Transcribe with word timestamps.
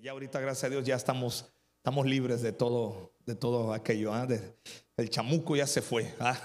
Ya 0.00 0.12
ahorita, 0.12 0.38
gracias 0.38 0.64
a 0.64 0.68
Dios, 0.68 0.84
ya 0.84 0.94
estamos, 0.94 1.46
estamos 1.76 2.06
libres 2.06 2.40
de 2.40 2.52
todo, 2.52 3.14
de 3.26 3.34
todo 3.34 3.72
aquello. 3.72 4.14
¿ah? 4.14 4.28
El 4.96 5.10
chamuco 5.10 5.56
ya 5.56 5.66
se 5.66 5.82
fue. 5.82 6.14
¿ah? 6.20 6.38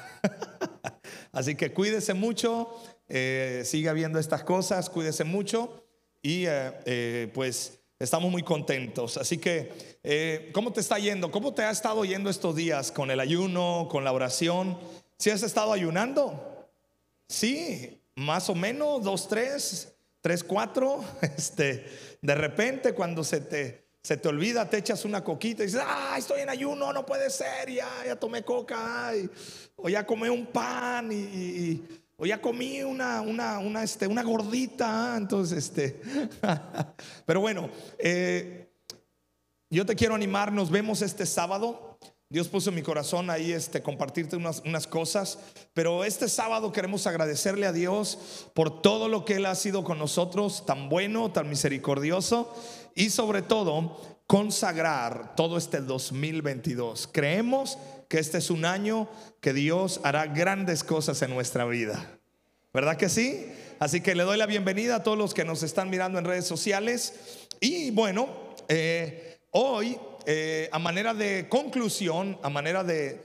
Así 1.31 1.54
que 1.54 1.71
cuídese 1.71 2.16
mucho, 2.16 2.68
eh, 3.07 3.61
siga 3.63 3.93
viendo 3.93 4.18
estas 4.18 4.43
cosas, 4.43 4.89
cuídese 4.89 5.23
mucho 5.23 5.84
y 6.23 6.45
eh, 6.47 6.73
eh, 6.86 7.31
pues 7.31 7.79
estamos 8.00 8.31
muy 8.31 8.41
contentos. 8.41 9.18
Así 9.18 9.38
que, 9.38 9.99
eh, 10.01 10.49
¿cómo 10.51 10.73
te 10.73 10.79
está 10.79 10.97
yendo? 10.97 11.29
¿Cómo 11.29 11.54
te 11.54 11.61
ha 11.61 11.70
estado 11.70 12.05
yendo 12.05 12.31
estos 12.31 12.55
días 12.55 12.91
con 12.91 13.11
el 13.11 13.20
ayuno, 13.20 13.88
con 13.91 14.04
la 14.04 14.13
oración? 14.13 14.79
¿Si 15.20 15.29
has 15.29 15.43
estado 15.43 15.73
ayunando? 15.73 16.71
Sí, 17.27 18.01
más 18.15 18.49
o 18.49 18.55
menos, 18.55 19.04
dos, 19.04 19.27
tres, 19.27 19.93
tres, 20.21 20.43
cuatro. 20.43 21.04
Este, 21.38 21.86
de 22.23 22.36
repente, 22.36 22.93
cuando 22.93 23.21
se 23.21 23.41
te, 23.41 23.83
se 24.01 24.15
te 24.15 24.29
olvida, 24.29 24.69
te 24.69 24.77
echas 24.77 25.04
una 25.04 25.21
coquita 25.21 25.61
y 25.61 25.65
dices, 25.65 25.81
ah, 25.86 26.15
estoy 26.18 26.39
en 26.39 26.50
ayuno, 26.50 26.93
no 26.93 27.05
puede 27.05 27.29
ser, 27.29 27.69
ya, 27.69 27.89
ya 28.05 28.15
tomé 28.15 28.43
coca, 28.43 29.07
ay, 29.09 29.29
o 29.75 29.89
ya 29.89 30.05
comí 30.05 30.29
un 30.29 30.45
pan, 30.45 31.11
y, 31.11 31.83
o 32.16 32.25
ya 32.25 32.39
comí 32.39 32.81
una, 32.81 33.19
una, 33.19 33.59
una, 33.59 33.83
este, 33.83 34.08
una 34.08 34.23
gordita. 34.23 35.16
Entonces, 35.17 35.58
este, 35.58 36.00
pero 37.25 37.41
bueno, 37.41 37.69
eh, 37.97 38.69
yo 39.69 39.86
te 39.86 39.94
quiero 39.94 40.16
animar, 40.16 40.53
nos 40.53 40.72
vemos 40.72 41.02
este 41.02 41.25
sábado. 41.25 41.92
Dios 42.33 42.47
puso 42.47 42.72
en 42.72 42.75
mi 42.78 42.81
corazón 42.81 43.30
ahí 43.30 43.52
este, 43.52 43.83
compartirte 43.83 44.36
unas, 44.36 44.64
unas 44.66 44.88
cosas, 44.88 45.38
pero 45.75 46.03
este 46.03 46.28
sábado 46.28 46.72
queremos 46.72 47.06
agradecerle 47.06 47.67
a 47.67 47.72
Dios 47.72 48.47
por 48.56 48.81
todo 48.81 49.08
lo 49.08 49.23
que 49.23 49.36
Él 49.36 49.45
ha 49.45 49.53
sido 49.53 49.83
con 49.83 50.00
nosotros, 50.00 50.66
tan 50.66 50.89
bueno, 50.89 51.31
tan 51.31 51.47
misericordioso 51.47 52.52
y 52.95 53.11
sobre 53.11 53.44
todo 53.44 54.02
consagrar 54.26 55.36
todo 55.36 55.59
este 55.59 55.81
2022. 55.81 57.08
Creemos 57.14 57.78
que 58.09 58.17
este 58.17 58.39
es 58.39 58.50
un 58.50 58.66
año 58.66 59.08
que 59.39 59.54
Dios 59.54 60.02
hará 60.04 60.26
grandes 60.26 60.84
cosas 60.84 61.22
en 61.22 61.30
nuestra 61.36 61.66
vida. 61.66 62.17
¿Verdad 62.73 62.98
que 62.98 63.09
sí? 63.09 63.45
Así 63.78 64.02
que 64.02 64.16
le 64.16 64.23
doy 64.23 64.39
la 64.39 64.48
bienvenida 64.48 64.95
a 64.95 65.04
todos 65.04 65.20
los 65.20 65.36
que 65.36 65.45
nos 65.45 65.61
están 65.61 65.92
mirando 65.92 66.17
en 66.17 66.26
redes 66.26 66.48
sociales. 66.48 67.14
Y 67.59 67.92
bueno, 67.92 68.28
eh, 68.70 69.38
hoy, 69.52 70.00
eh, 70.26 70.70
a 70.72 70.80
manera 70.80 71.14
de 71.14 71.48
conclusión, 71.50 72.40
a 72.44 72.50
manera 72.50 72.84
de, 72.84 73.24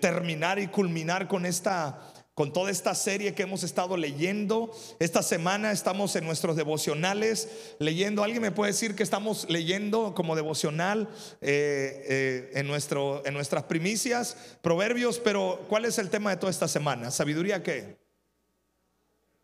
terminar 0.00 0.58
y 0.58 0.68
culminar 0.68 1.28
con 1.28 1.44
esta, 1.44 2.00
con 2.34 2.52
toda 2.52 2.70
esta 2.70 2.94
serie 2.94 3.34
que 3.34 3.42
hemos 3.42 3.62
estado 3.64 3.96
leyendo, 3.96 4.70
esta 4.98 5.22
semana 5.22 5.72
estamos 5.72 6.16
en 6.16 6.24
nuestros 6.24 6.56
devocionales 6.56 7.74
leyendo. 7.78 8.24
¿Alguien 8.24 8.42
me 8.42 8.50
puede 8.50 8.72
decir 8.72 8.94
que 8.94 9.02
estamos 9.02 9.46
leyendo 9.50 10.14
como 10.14 10.36
devocional 10.36 11.08
eh, 11.40 12.04
eh, 12.08 12.50
en, 12.54 12.66
nuestro, 12.66 13.22
en 13.26 13.34
nuestras 13.34 13.64
primicias, 13.64 14.36
proverbios? 14.62 15.18
Pero 15.18 15.66
¿cuál 15.68 15.84
es 15.84 15.98
el 15.98 16.08
tema 16.08 16.30
de 16.30 16.36
toda 16.36 16.50
esta 16.50 16.68
semana? 16.68 17.10
¿Sabiduría 17.10 17.62
qué? 17.62 17.98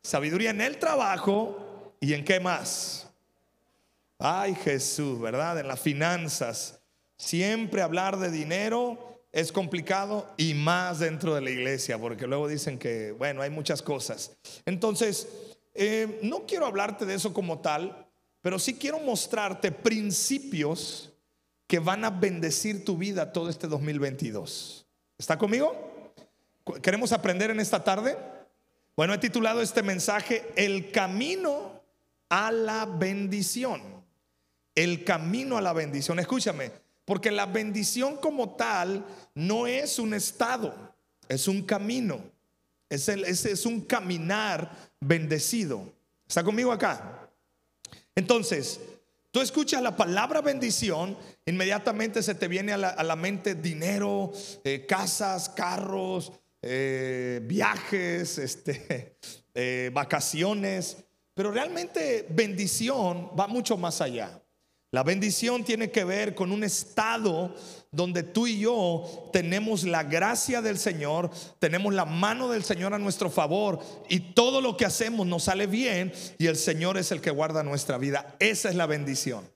Sabiduría 0.02 0.50
en 0.50 0.60
el 0.60 0.78
trabajo 0.78 1.96
y 2.00 2.14
en 2.14 2.24
qué 2.24 2.40
más. 2.40 3.08
Ay 4.18 4.54
Jesús, 4.54 5.20
¿verdad? 5.20 5.58
En 5.58 5.68
las 5.68 5.80
finanzas. 5.80 6.80
Siempre 7.24 7.80
hablar 7.80 8.18
de 8.18 8.30
dinero 8.30 8.98
es 9.32 9.50
complicado 9.50 10.30
y 10.36 10.52
más 10.52 10.98
dentro 10.98 11.34
de 11.34 11.40
la 11.40 11.48
iglesia, 11.48 11.98
porque 11.98 12.26
luego 12.26 12.48
dicen 12.48 12.78
que, 12.78 13.12
bueno, 13.12 13.40
hay 13.40 13.48
muchas 13.48 13.80
cosas. 13.80 14.36
Entonces, 14.66 15.26
eh, 15.72 16.18
no 16.22 16.44
quiero 16.44 16.66
hablarte 16.66 17.06
de 17.06 17.14
eso 17.14 17.32
como 17.32 17.60
tal, 17.60 18.10
pero 18.42 18.58
sí 18.58 18.74
quiero 18.74 19.00
mostrarte 19.00 19.72
principios 19.72 21.14
que 21.66 21.78
van 21.78 22.04
a 22.04 22.10
bendecir 22.10 22.84
tu 22.84 22.98
vida 22.98 23.32
todo 23.32 23.48
este 23.48 23.68
2022. 23.68 24.86
¿Está 25.16 25.38
conmigo? 25.38 26.12
¿Queremos 26.82 27.12
aprender 27.12 27.50
en 27.50 27.58
esta 27.58 27.82
tarde? 27.82 28.18
Bueno, 28.98 29.14
he 29.14 29.18
titulado 29.18 29.62
este 29.62 29.82
mensaje 29.82 30.52
El 30.56 30.90
camino 30.90 31.80
a 32.28 32.52
la 32.52 32.84
bendición. 32.84 33.80
El 34.74 35.04
camino 35.04 35.56
a 35.56 35.62
la 35.62 35.72
bendición. 35.72 36.18
Escúchame, 36.18 36.83
porque 37.04 37.30
la 37.30 37.46
bendición 37.46 38.16
como 38.16 38.50
tal 38.56 39.04
no 39.34 39.66
es 39.66 39.98
un 39.98 40.14
estado, 40.14 40.94
es 41.28 41.48
un 41.48 41.62
camino. 41.62 42.20
Es, 42.88 43.08
es, 43.08 43.66
un 43.66 43.80
caminar 43.80 44.70
bendecido. 45.00 45.92
¿Está 46.28 46.44
conmigo 46.44 46.70
acá? 46.70 47.28
Entonces, 48.14 48.78
tú 49.32 49.40
escuchas 49.40 49.82
la 49.82 49.96
palabra 49.96 50.40
bendición, 50.42 51.16
inmediatamente 51.44 52.22
se 52.22 52.36
te 52.36 52.46
viene 52.46 52.72
a 52.72 52.76
la, 52.76 52.88
a 52.90 53.02
la 53.02 53.16
mente 53.16 53.56
dinero, 53.56 54.32
eh, 54.62 54.86
casas, 54.86 55.48
carros, 55.48 56.32
eh, 56.62 57.40
viajes, 57.42 58.38
este, 58.38 59.18
eh, 59.54 59.90
vacaciones, 59.92 60.96
pero 61.34 61.50
realmente 61.50 62.26
bendición 62.30 63.32
va 63.38 63.48
mucho 63.48 63.76
más 63.76 64.00
allá. 64.00 64.40
La 64.94 65.02
bendición 65.02 65.64
tiene 65.64 65.90
que 65.90 66.04
ver 66.04 66.36
con 66.36 66.52
un 66.52 66.62
estado 66.62 67.52
donde 67.90 68.22
tú 68.22 68.46
y 68.46 68.60
yo 68.60 69.28
tenemos 69.32 69.82
la 69.82 70.04
gracia 70.04 70.62
del 70.62 70.78
Señor, 70.78 71.32
tenemos 71.58 71.92
la 71.92 72.04
mano 72.04 72.48
del 72.48 72.62
Señor 72.62 72.94
a 72.94 72.98
nuestro 73.00 73.28
favor 73.28 73.80
y 74.08 74.20
todo 74.20 74.60
lo 74.60 74.76
que 74.76 74.84
hacemos 74.84 75.26
nos 75.26 75.42
sale 75.42 75.66
bien 75.66 76.12
y 76.38 76.46
el 76.46 76.54
Señor 76.54 76.96
es 76.96 77.10
el 77.10 77.20
que 77.20 77.32
guarda 77.32 77.64
nuestra 77.64 77.98
vida. 77.98 78.36
Esa 78.38 78.68
es 78.68 78.76
la 78.76 78.86
bendición. 78.86 79.50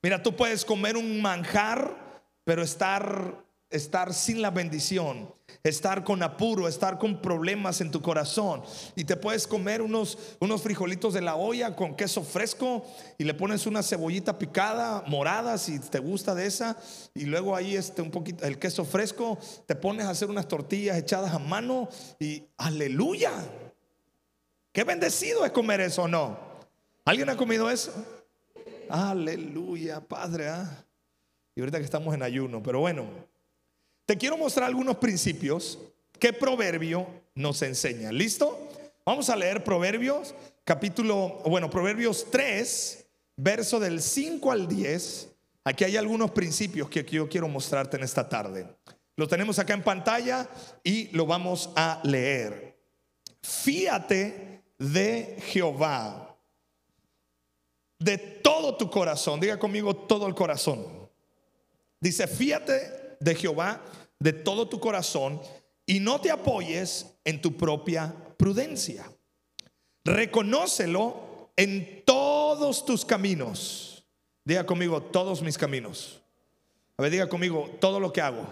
Mira, 0.00 0.22
tú 0.22 0.34
puedes 0.34 0.64
comer 0.64 0.96
un 0.96 1.20
manjar, 1.20 2.22
pero 2.42 2.62
estar 2.62 3.44
estar 3.70 4.12
sin 4.12 4.42
la 4.42 4.50
bendición, 4.50 5.32
estar 5.62 6.04
con 6.04 6.22
apuro, 6.22 6.66
estar 6.66 6.98
con 6.98 7.22
problemas 7.22 7.80
en 7.80 7.90
tu 7.90 8.02
corazón. 8.02 8.62
Y 8.96 9.04
te 9.04 9.16
puedes 9.16 9.46
comer 9.46 9.80
unos, 9.80 10.36
unos 10.40 10.62
frijolitos 10.62 11.14
de 11.14 11.20
la 11.20 11.36
olla 11.36 11.76
con 11.76 11.94
queso 11.94 12.22
fresco 12.22 12.84
y 13.16 13.24
le 13.24 13.34
pones 13.34 13.66
una 13.66 13.82
cebollita 13.82 14.38
picada, 14.38 15.04
morada, 15.06 15.56
si 15.56 15.78
te 15.78 16.00
gusta 16.00 16.34
de 16.34 16.46
esa. 16.46 16.76
Y 17.14 17.26
luego 17.26 17.54
ahí 17.54 17.76
este, 17.76 18.02
un 18.02 18.10
poquito 18.10 18.44
el 18.44 18.58
queso 18.58 18.84
fresco, 18.84 19.38
te 19.66 19.76
pones 19.76 20.06
a 20.06 20.10
hacer 20.10 20.28
unas 20.28 20.48
tortillas 20.48 20.98
echadas 20.98 21.32
a 21.32 21.38
mano 21.38 21.88
y 22.18 22.42
aleluya. 22.56 23.32
Qué 24.72 24.84
bendecido 24.84 25.44
es 25.44 25.52
comer 25.52 25.80
eso 25.80 26.06
no. 26.08 26.38
¿Alguien 27.04 27.28
ha 27.28 27.36
comido 27.36 27.70
eso? 27.70 27.92
Aleluya, 28.88 30.00
Padre. 30.00 30.48
¿ah? 30.48 30.84
Y 31.54 31.60
ahorita 31.60 31.78
que 31.78 31.84
estamos 31.84 32.14
en 32.14 32.22
ayuno, 32.22 32.62
pero 32.62 32.80
bueno, 32.80 33.06
te 34.10 34.18
quiero 34.18 34.36
mostrar 34.36 34.66
algunos 34.66 34.96
principios 34.96 35.78
que 36.18 36.32
Proverbio 36.32 37.06
nos 37.36 37.62
enseña. 37.62 38.10
¿Listo? 38.10 38.58
Vamos 39.06 39.30
a 39.30 39.36
leer 39.36 39.62
Proverbios, 39.62 40.34
capítulo, 40.64 41.40
bueno, 41.46 41.70
Proverbios 41.70 42.26
3, 42.28 43.06
verso 43.36 43.78
del 43.78 44.02
5 44.02 44.50
al 44.50 44.66
10. 44.66 45.28
Aquí 45.62 45.84
hay 45.84 45.96
algunos 45.96 46.32
principios 46.32 46.90
que 46.90 47.04
yo 47.04 47.28
quiero 47.28 47.46
mostrarte 47.46 47.98
en 47.98 48.02
esta 48.02 48.28
tarde. 48.28 48.66
Lo 49.14 49.28
tenemos 49.28 49.60
acá 49.60 49.74
en 49.74 49.84
pantalla 49.84 50.50
y 50.82 51.06
lo 51.16 51.24
vamos 51.24 51.70
a 51.76 52.00
leer. 52.02 52.80
Fíate 53.44 54.64
de 54.76 55.36
Jehová 55.40 56.36
de 58.00 58.18
todo 58.18 58.76
tu 58.76 58.90
corazón. 58.90 59.38
Diga 59.38 59.56
conmigo 59.56 59.94
todo 59.94 60.26
el 60.26 60.34
corazón. 60.34 61.08
Dice, 62.00 62.26
fíate 62.26 62.98
de 63.20 63.34
Jehová 63.36 63.80
de 64.20 64.32
todo 64.32 64.68
tu 64.68 64.78
corazón 64.78 65.40
y 65.86 65.98
no 65.98 66.20
te 66.20 66.30
apoyes 66.30 67.16
en 67.24 67.40
tu 67.40 67.56
propia 67.56 68.14
prudencia. 68.36 69.10
Reconócelo 70.04 71.50
en 71.56 72.04
todos 72.04 72.84
tus 72.84 73.04
caminos. 73.04 74.06
Diga 74.44 74.64
conmigo, 74.64 75.02
todos 75.02 75.42
mis 75.42 75.58
caminos. 75.58 76.22
A 76.96 77.02
ver, 77.02 77.10
diga 77.10 77.28
conmigo, 77.28 77.70
todo 77.80 77.98
lo 77.98 78.12
que 78.12 78.20
hago. 78.20 78.46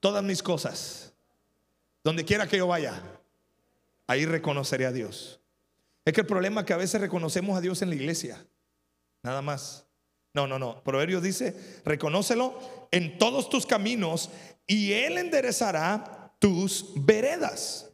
Todas 0.00 0.24
mis 0.24 0.42
cosas. 0.42 1.12
Donde 2.02 2.24
quiera 2.24 2.46
que 2.46 2.56
yo 2.56 2.66
vaya, 2.66 3.02
ahí 4.06 4.24
reconoceré 4.24 4.86
a 4.86 4.92
Dios. 4.92 5.40
Es 6.04 6.14
que 6.14 6.22
el 6.22 6.26
problema 6.26 6.62
es 6.62 6.66
que 6.66 6.72
a 6.72 6.78
veces 6.78 7.00
reconocemos 7.00 7.56
a 7.56 7.60
Dios 7.60 7.82
en 7.82 7.90
la 7.90 7.94
iglesia. 7.94 8.44
Nada 9.22 9.42
más. 9.42 9.86
No, 10.32 10.46
no, 10.46 10.58
no. 10.58 10.82
Proverbios 10.82 11.22
dice, 11.22 11.82
reconócelo 11.84 12.88
en 12.90 13.18
todos 13.18 13.48
tus 13.48 13.66
caminos 13.66 14.30
y 14.66 14.92
Él 14.92 15.18
enderezará 15.18 16.32
tus 16.38 16.92
veredas. 16.94 17.90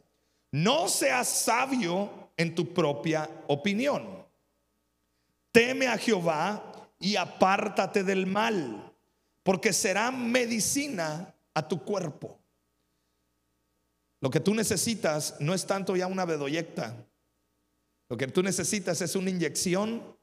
No 0.51 0.87
seas 0.87 1.27
sabio 1.27 2.31
en 2.37 2.53
tu 2.53 2.73
propia 2.73 3.29
opinión. 3.47 4.25
Teme 5.51 5.87
a 5.87 5.97
Jehová 5.97 6.89
y 6.99 7.15
apártate 7.15 8.03
del 8.03 8.27
mal, 8.27 8.93
porque 9.43 9.73
será 9.73 10.11
medicina 10.11 11.33
a 11.53 11.67
tu 11.67 11.83
cuerpo. 11.83 12.39
Lo 14.19 14.29
que 14.29 14.39
tú 14.39 14.53
necesitas 14.53 15.35
no 15.39 15.53
es 15.53 15.65
tanto 15.65 15.95
ya 15.95 16.07
una 16.07 16.25
bedoyecta. 16.25 16.95
Lo 18.09 18.17
que 18.17 18.27
tú 18.27 18.41
necesitas 18.41 19.01
es 19.01 19.15
una 19.15 19.29
inyección 19.29 20.16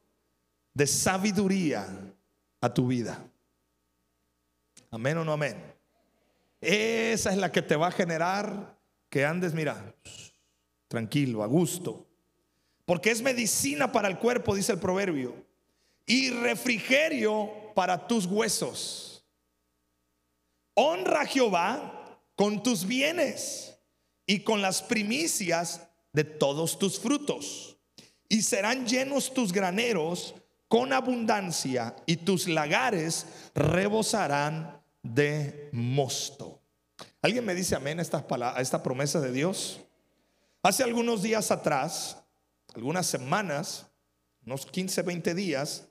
de 0.75 0.87
sabiduría 0.87 1.87
a 2.61 2.75
tu 2.75 2.89
vida. 2.89 3.25
Amén 4.91 5.17
o 5.19 5.25
no 5.25 5.33
amén. 5.33 5.57
Esa 6.61 7.31
es 7.31 7.37
la 7.37 7.51
que 7.51 7.63
te 7.63 7.77
va 7.77 7.89
a 7.89 7.93
generar 7.93 8.77
que 9.09 9.25
andes, 9.25 9.55
mira, 9.55 9.95
tranquilo, 10.89 11.43
a 11.43 11.47
gusto. 11.47 12.07
Porque 12.85 13.11
es 13.11 13.23
medicina 13.23 13.93
para 13.93 14.09
el 14.09 14.19
cuerpo, 14.19 14.55
dice 14.55 14.73
el 14.73 14.79
proverbio, 14.79 15.35
y 16.07 16.31
refrigerio 16.31 17.51
para 17.75 18.07
tus 18.07 18.27
huesos. 18.27 19.25
Honra 20.75 21.23
a 21.23 21.27
Jehová 21.27 22.21
con 22.35 22.63
tus 22.63 22.85
bienes 22.85 23.79
y 24.27 24.41
con 24.41 24.61
las 24.61 24.83
primicias 24.83 25.89
de 26.13 26.25
todos 26.25 26.79
tus 26.79 26.99
frutos. 26.99 27.77
Y 28.29 28.43
serán 28.43 28.87
llenos 28.87 29.33
tus 29.33 29.53
graneros 29.53 30.35
con 30.69 30.93
abundancia 30.93 31.95
y 32.07 32.17
tus 32.17 32.49
lagares 32.49 33.27
rebosarán 33.55 34.81
de 35.03 35.69
mosto. 35.73 36.61
¿Alguien 37.23 37.45
me 37.45 37.55
dice 37.55 37.77
amén 37.77 37.99
a 37.99 38.03
esta, 38.03 38.25
a 38.29 38.61
esta 38.61 38.83
promesa 38.83 39.21
de 39.21 39.33
Dios? 39.33 39.81
Hace 40.63 40.83
algunos 40.83 41.23
días 41.23 41.51
atrás, 41.51 42.23
algunas 42.75 43.07
semanas, 43.07 43.87
unos 44.47 44.67
15, 44.67 45.03
20 45.03 45.35
días, 45.35 45.89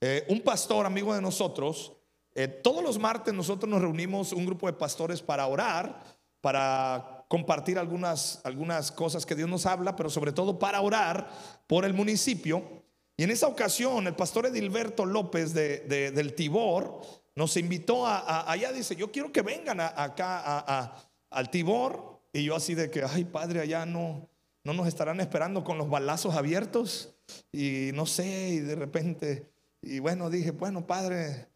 eh, 0.00 0.24
un 0.28 0.40
pastor 0.40 0.86
amigo 0.86 1.14
de 1.14 1.20
nosotros, 1.20 1.92
eh, 2.34 2.48
todos 2.48 2.82
los 2.82 2.98
martes 2.98 3.34
nosotros 3.34 3.68
nos 3.68 3.80
reunimos 3.80 4.32
un 4.32 4.46
grupo 4.46 4.66
de 4.66 4.72
pastores 4.72 5.20
para 5.20 5.46
orar, 5.46 6.04
para 6.40 7.24
compartir 7.28 7.78
algunas, 7.78 8.40
algunas 8.44 8.92
cosas 8.92 9.26
que 9.26 9.34
Dios 9.34 9.48
nos 9.48 9.66
habla, 9.66 9.96
pero 9.96 10.08
sobre 10.08 10.32
todo 10.32 10.58
para 10.58 10.80
orar 10.80 11.30
por 11.66 11.84
el 11.84 11.94
municipio. 11.94 12.77
Y 13.18 13.24
en 13.24 13.32
esa 13.32 13.48
ocasión 13.48 14.06
el 14.06 14.14
pastor 14.14 14.46
Edilberto 14.46 15.04
López 15.04 15.52
de, 15.52 15.80
del 16.12 16.34
Tibor 16.34 17.00
nos 17.34 17.56
invitó 17.56 18.06
a, 18.06 18.48
allá, 18.50 18.72
dice, 18.72 18.94
yo 18.94 19.10
quiero 19.10 19.32
que 19.32 19.42
vengan 19.42 19.80
acá 19.80 20.94
al 21.28 21.50
Tibor. 21.50 22.20
Y 22.32 22.44
yo 22.44 22.54
así 22.54 22.76
de 22.76 22.90
que, 22.90 23.02
ay 23.02 23.24
padre, 23.24 23.60
allá 23.60 23.84
no, 23.86 24.28
no 24.62 24.72
nos 24.72 24.86
estarán 24.86 25.20
esperando 25.20 25.64
con 25.64 25.78
los 25.78 25.90
balazos 25.90 26.36
abiertos. 26.36 27.12
Y 27.50 27.90
no 27.92 28.06
sé, 28.06 28.50
y 28.50 28.58
de 28.60 28.76
repente, 28.76 29.50
y 29.82 29.98
bueno, 29.98 30.30
dije, 30.30 30.52
bueno 30.52 30.86
padre, 30.86 31.48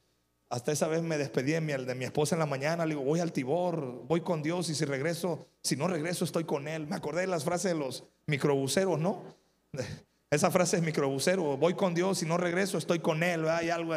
hasta 0.48 0.72
esa 0.72 0.88
vez 0.88 1.02
me 1.02 1.16
despedí 1.16 1.52
de 1.52 1.60
mi, 1.60 1.74
de 1.74 1.94
mi 1.94 2.04
esposa 2.04 2.34
en 2.34 2.40
la 2.40 2.46
mañana, 2.46 2.86
le 2.86 2.96
digo, 2.96 3.04
voy 3.04 3.20
al 3.20 3.32
Tibor, 3.32 4.04
voy 4.08 4.22
con 4.22 4.42
Dios 4.42 4.68
y 4.68 4.74
si 4.74 4.84
regreso, 4.84 5.46
si 5.62 5.76
no 5.76 5.86
regreso 5.86 6.24
estoy 6.24 6.42
con 6.42 6.66
Él. 6.66 6.88
Me 6.88 6.96
acordé 6.96 7.20
de 7.20 7.28
las 7.28 7.44
frases 7.44 7.72
de 7.72 7.78
los 7.78 8.02
microbuseros, 8.26 8.98
¿no? 8.98 9.22
Esa 10.32 10.50
frase 10.50 10.78
es 10.78 10.82
microbusero, 10.82 11.58
voy 11.58 11.74
con 11.74 11.92
Dios, 11.92 12.20
si 12.20 12.24
no 12.24 12.38
regreso 12.38 12.78
estoy 12.78 13.00
con 13.00 13.22
Él, 13.22 13.46
Hay 13.50 13.68
algo 13.68 13.94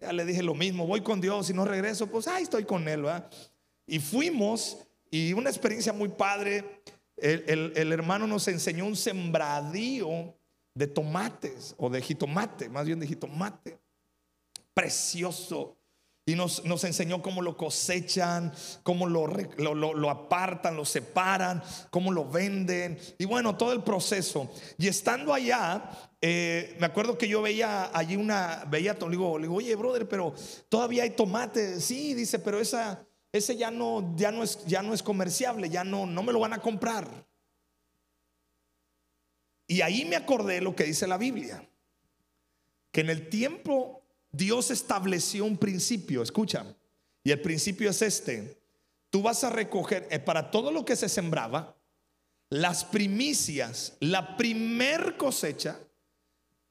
ya 0.00 0.12
le 0.12 0.24
dije 0.24 0.42
lo 0.42 0.56
mismo, 0.56 0.84
voy 0.84 1.00
con 1.00 1.20
Dios 1.20 1.48
y 1.48 1.54
no 1.54 1.64
regreso, 1.64 2.08
pues 2.08 2.26
ahí 2.26 2.42
estoy 2.42 2.64
con 2.64 2.88
Él. 2.88 3.02
¿verdad? 3.02 3.30
Y 3.86 4.00
fuimos 4.00 4.78
y 5.12 5.32
una 5.32 5.48
experiencia 5.48 5.92
muy 5.92 6.08
padre. 6.08 6.82
El, 7.16 7.72
el, 7.76 7.92
hermano 7.92 8.26
nos 8.26 8.48
enseñó 8.48 8.84
un 8.84 8.96
sembradío 8.96 10.34
de 10.74 10.88
tomates 10.88 11.76
o 11.78 11.88
de 11.88 12.02
jitomate, 12.02 12.68
más 12.68 12.84
bien 12.84 12.98
de 12.98 13.06
jitomate. 13.06 13.78
Precioso. 14.74 15.78
Y 16.28 16.34
nos, 16.34 16.64
nos, 16.64 16.82
enseñó 16.82 17.22
cómo 17.22 17.40
lo 17.40 17.56
cosechan, 17.56 18.52
cómo 18.82 19.06
lo, 19.06 19.28
lo, 19.28 19.94
lo, 19.94 20.10
apartan, 20.10 20.74
lo 20.74 20.84
separan, 20.84 21.62
cómo 21.90 22.10
lo 22.10 22.28
venden. 22.28 22.98
Y 23.16 23.26
bueno, 23.26 23.56
todo 23.56 23.72
el 23.72 23.84
proceso. 23.84 24.50
Y 24.76 24.88
estando 24.88 25.32
allá, 25.32 25.88
eh, 26.20 26.76
me 26.80 26.86
acuerdo 26.86 27.16
que 27.16 27.28
yo 27.28 27.42
veía 27.42 27.96
allí 27.96 28.16
una, 28.16 28.64
veía, 28.68 28.94
le 28.94 29.10
digo, 29.10 29.38
digo, 29.38 29.54
oye, 29.54 29.76
brother, 29.76 30.08
pero 30.08 30.34
todavía 30.68 31.04
hay 31.04 31.10
tomate. 31.10 31.80
Sí, 31.80 32.12
dice, 32.14 32.40
pero 32.40 32.58
esa, 32.58 33.06
ese 33.30 33.56
ya 33.56 33.70
no, 33.70 34.12
ya 34.16 34.32
no 34.32 34.42
es, 34.42 34.64
ya 34.66 34.82
no 34.82 34.94
es 34.94 35.04
comerciable, 35.04 35.70
ya 35.70 35.84
no, 35.84 36.06
no 36.06 36.24
me 36.24 36.32
lo 36.32 36.40
van 36.40 36.54
a 36.54 36.60
comprar. 36.60 37.06
Y 39.68 39.80
ahí 39.80 40.04
me 40.04 40.16
acordé 40.16 40.60
lo 40.60 40.74
que 40.74 40.82
dice 40.82 41.06
la 41.06 41.18
Biblia, 41.18 41.64
que 42.90 43.02
en 43.02 43.10
el 43.10 43.28
tiempo 43.28 44.02
Dios 44.36 44.70
estableció 44.70 45.44
un 45.44 45.56
principio, 45.56 46.22
escucha, 46.22 46.66
y 47.24 47.30
el 47.30 47.40
principio 47.40 47.90
es 47.90 48.02
este, 48.02 48.58
tú 49.10 49.22
vas 49.22 49.42
a 49.44 49.50
recoger 49.50 50.06
eh, 50.10 50.18
para 50.18 50.50
todo 50.50 50.70
lo 50.70 50.84
que 50.84 50.96
se 50.96 51.08
sembraba, 51.08 51.76
las 52.50 52.84
primicias, 52.84 53.96
la 54.00 54.36
primer 54.36 55.16
cosecha, 55.16 55.80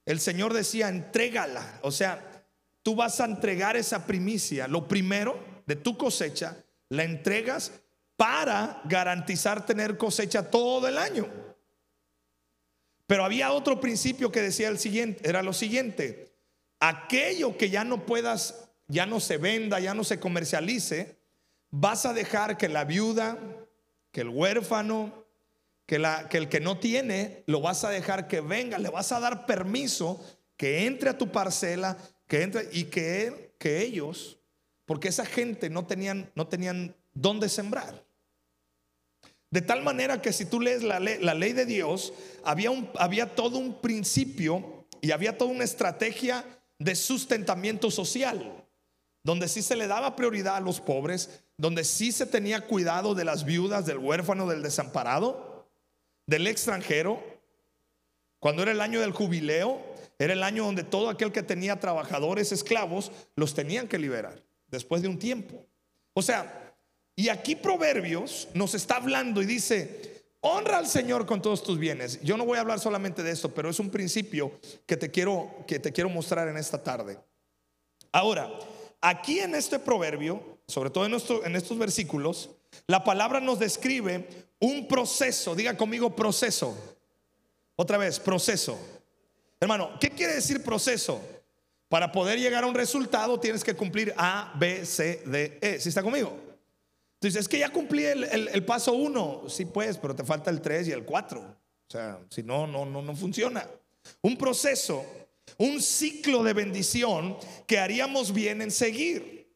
el 0.06 0.20
Señor 0.20 0.54
decía, 0.54 0.88
entrégala. 0.88 1.80
O 1.82 1.92
sea, 1.92 2.46
tú 2.84 2.96
vas 2.96 3.20
a 3.20 3.26
entregar 3.26 3.76
esa 3.76 4.06
primicia. 4.06 4.68
Lo 4.68 4.88
primero 4.88 5.44
de 5.66 5.76
tu 5.76 5.98
cosecha, 5.98 6.64
la 6.90 7.04
entregas 7.04 7.72
para 8.16 8.82
garantizar 8.86 9.66
tener 9.66 9.98
cosecha 9.98 10.50
todo 10.50 10.88
el 10.88 10.98
año. 10.98 11.28
Pero 13.08 13.26
había 13.26 13.52
otro 13.52 13.82
principio 13.82 14.32
que 14.32 14.42
decía 14.42 14.68
el 14.68 14.80
siguiente, 14.80 15.28
era 15.28 15.44
lo 15.44 15.54
siguiente, 15.54 16.35
aquello 16.80 17.58
que 17.58 17.70
ya 17.70 17.84
no 17.84 18.06
puedas, 18.06 18.70
ya 18.88 19.06
no 19.06 19.20
se 19.20 19.38
venda, 19.38 19.80
ya 19.80 19.94
no 19.94 20.04
se 20.04 20.20
comercialice, 20.20 21.18
vas 21.72 22.06
a 22.06 22.14
dejar 22.14 22.58
que 22.58 22.70
la 22.70 22.86
viuda, 22.86 23.38
que 24.12 24.22
el 24.22 24.30
huérfano, 24.30 25.26
que, 25.86 26.00
la, 26.00 26.30
que 26.30 26.38
el 26.38 26.50
que 26.50 26.60
no 26.60 26.80
tiene, 26.80 27.44
lo 27.48 27.62
vas 27.62 27.84
a 27.84 27.90
dejar 27.90 28.28
que 28.28 28.42
venga, 28.42 28.78
le 28.78 28.90
vas 28.90 29.12
a 29.12 29.20
dar 29.20 29.46
permiso 29.46 30.24
que 30.58 30.86
entre 30.86 31.10
a 31.10 31.18
tu 31.18 31.32
parcela, 31.32 31.98
que 32.28 32.42
entre 32.42 32.70
y 32.72 32.86
que, 32.86 33.56
que 33.60 33.82
ellos, 33.82 34.40
porque 34.86 35.10
esa 35.10 35.26
gente 35.26 35.70
no 35.70 35.86
tenían, 35.86 36.32
no 36.36 36.48
tenían 36.48 36.96
dónde 37.14 37.50
sembrar. 37.50 38.06
De 39.52 39.62
tal 39.62 39.84
manera 39.84 40.22
que 40.22 40.34
si 40.34 40.46
tú 40.46 40.60
lees 40.60 40.84
la 40.84 41.00
ley, 41.00 41.18
la 41.22 41.34
ley 41.34 41.54
de 41.54 41.66
Dios, 41.66 42.14
había, 42.44 42.72
un, 42.72 42.90
había 42.98 43.36
todo 43.36 43.58
un 43.58 43.80
principio 43.80 44.86
y 45.02 45.12
había 45.12 45.38
toda 45.38 45.52
una 45.52 45.64
estrategia 45.64 46.44
de 46.86 46.96
sustentamiento 46.96 47.90
social, 47.90 48.64
donde 49.24 49.48
sí 49.48 49.64
se 49.64 49.76
le 49.76 49.88
daba 49.88 50.16
prioridad 50.16 50.58
a 50.58 50.62
los 50.62 50.80
pobres, 50.80 51.42
donde 51.58 51.84
sí 51.84 52.12
se 52.12 52.28
tenía 52.28 52.62
cuidado 52.62 53.16
de 53.16 53.26
las 53.26 53.44
viudas, 53.44 53.88
del 53.88 53.98
huérfano, 53.98 54.48
del 54.48 54.62
desamparado 54.62 55.68
del 56.28 56.48
extranjero, 56.48 57.24
cuando 58.40 58.62
era 58.62 58.72
el 58.72 58.82
año 58.82 59.02
del 59.02 59.12
jubileo, 59.12 59.82
era 60.20 60.34
el 60.34 60.44
año 60.44 60.66
donde 60.66 60.84
todo 60.84 61.10
aquel 61.10 61.32
que 61.32 61.44
tenía 61.44 61.80
trabajadores 61.80 62.52
esclavos 62.52 63.12
los 63.36 63.54
tenían 63.54 63.88
que 63.88 63.98
liberar 63.98 64.42
después 64.68 65.02
de 65.02 65.08
un 65.08 65.20
tiempo. 65.20 65.66
O 66.14 66.22
sea, 66.22 66.74
y 67.16 67.30
aquí 67.30 67.56
Proverbios 67.56 68.48
nos 68.54 68.76
está 68.76 68.98
hablando 68.98 69.42
y 69.42 69.46
dice, 69.46 70.15
honra 70.48 70.78
al 70.78 70.88
Señor 70.88 71.26
con 71.26 71.42
todos 71.42 71.64
tus 71.64 71.80
bienes. 71.80 72.22
Yo 72.22 72.38
no 72.38 72.46
voy 72.46 72.58
a 72.58 72.62
hablar 72.62 72.80
solamente 72.80 73.24
de 73.24 73.32
esto, 73.32 73.54
pero 73.54 73.70
es 73.70 73.80
un 73.80 73.90
principio 73.90 74.52
que 74.86 74.96
te 74.96 75.10
quiero 75.10 75.52
que 75.66 75.80
te 75.80 75.92
quiero 75.92 76.10
mostrar 76.10 76.48
en 76.48 76.58
esta 76.58 76.82
tarde. 76.82 77.18
Ahora, 78.12 78.52
aquí 79.02 79.40
en 79.40 79.56
este 79.56 79.80
proverbio, 79.80 80.60
sobre 80.68 80.92
todo 80.92 81.06
en, 81.06 81.56
estos 81.56 81.78
versículos, 81.80 82.52
la 82.86 83.04
palabra 83.04 83.40
nos 83.40 83.58
describe 83.58 84.28
un 84.60 84.88
proceso. 84.88 85.56
Diga 85.56 85.76
conmigo 85.76 86.16
proceso. 86.16 86.78
Otra 87.76 87.98
vez, 87.98 88.20
proceso. 88.20 88.78
Hermano, 89.60 89.98
¿qué 90.00 90.12
quiere 90.12 90.36
decir 90.36 90.62
proceso? 90.64 91.22
Para 91.90 92.12
poder 92.12 92.40
llegar 92.40 92.64
a 92.64 92.68
un 92.68 92.76
resultado 92.76 93.40
tienes 93.40 93.64
que 93.64 93.74
cumplir 93.74 94.14
A, 94.16 94.54
B, 94.60 94.86
C, 94.86 95.24
D, 95.26 95.58
E. 95.60 95.80
¿Sí 95.80 95.90
está 95.90 96.04
conmigo? 96.04 96.45
Entonces, 97.26 97.42
es 97.42 97.50
que 97.50 97.58
ya 97.58 97.70
cumplí 97.70 98.04
el, 98.04 98.66
paso 98.66 98.94
uno. 98.94 99.46
Sí, 99.48 99.66
pues, 99.66 99.98
pero 99.98 100.16
te 100.16 100.24
falta 100.24 100.52
el 100.52 100.62
3 100.62 100.90
y 100.90 100.92
el 100.92 101.06
4. 101.06 101.42
O 101.42 101.92
sea, 101.92 102.20
si 102.30 102.44
no, 102.44 102.68
no, 102.68 102.86
no, 102.86 103.02
no 103.02 103.16
funciona. 103.16 103.68
Un 104.22 104.38
proceso, 104.38 105.04
un 105.58 105.82
ciclo 105.82 106.44
de 106.44 106.54
bendición 106.54 107.36
que 107.66 107.80
haríamos 107.80 108.32
bien 108.32 108.62
en 108.62 108.70
seguir. 108.70 109.52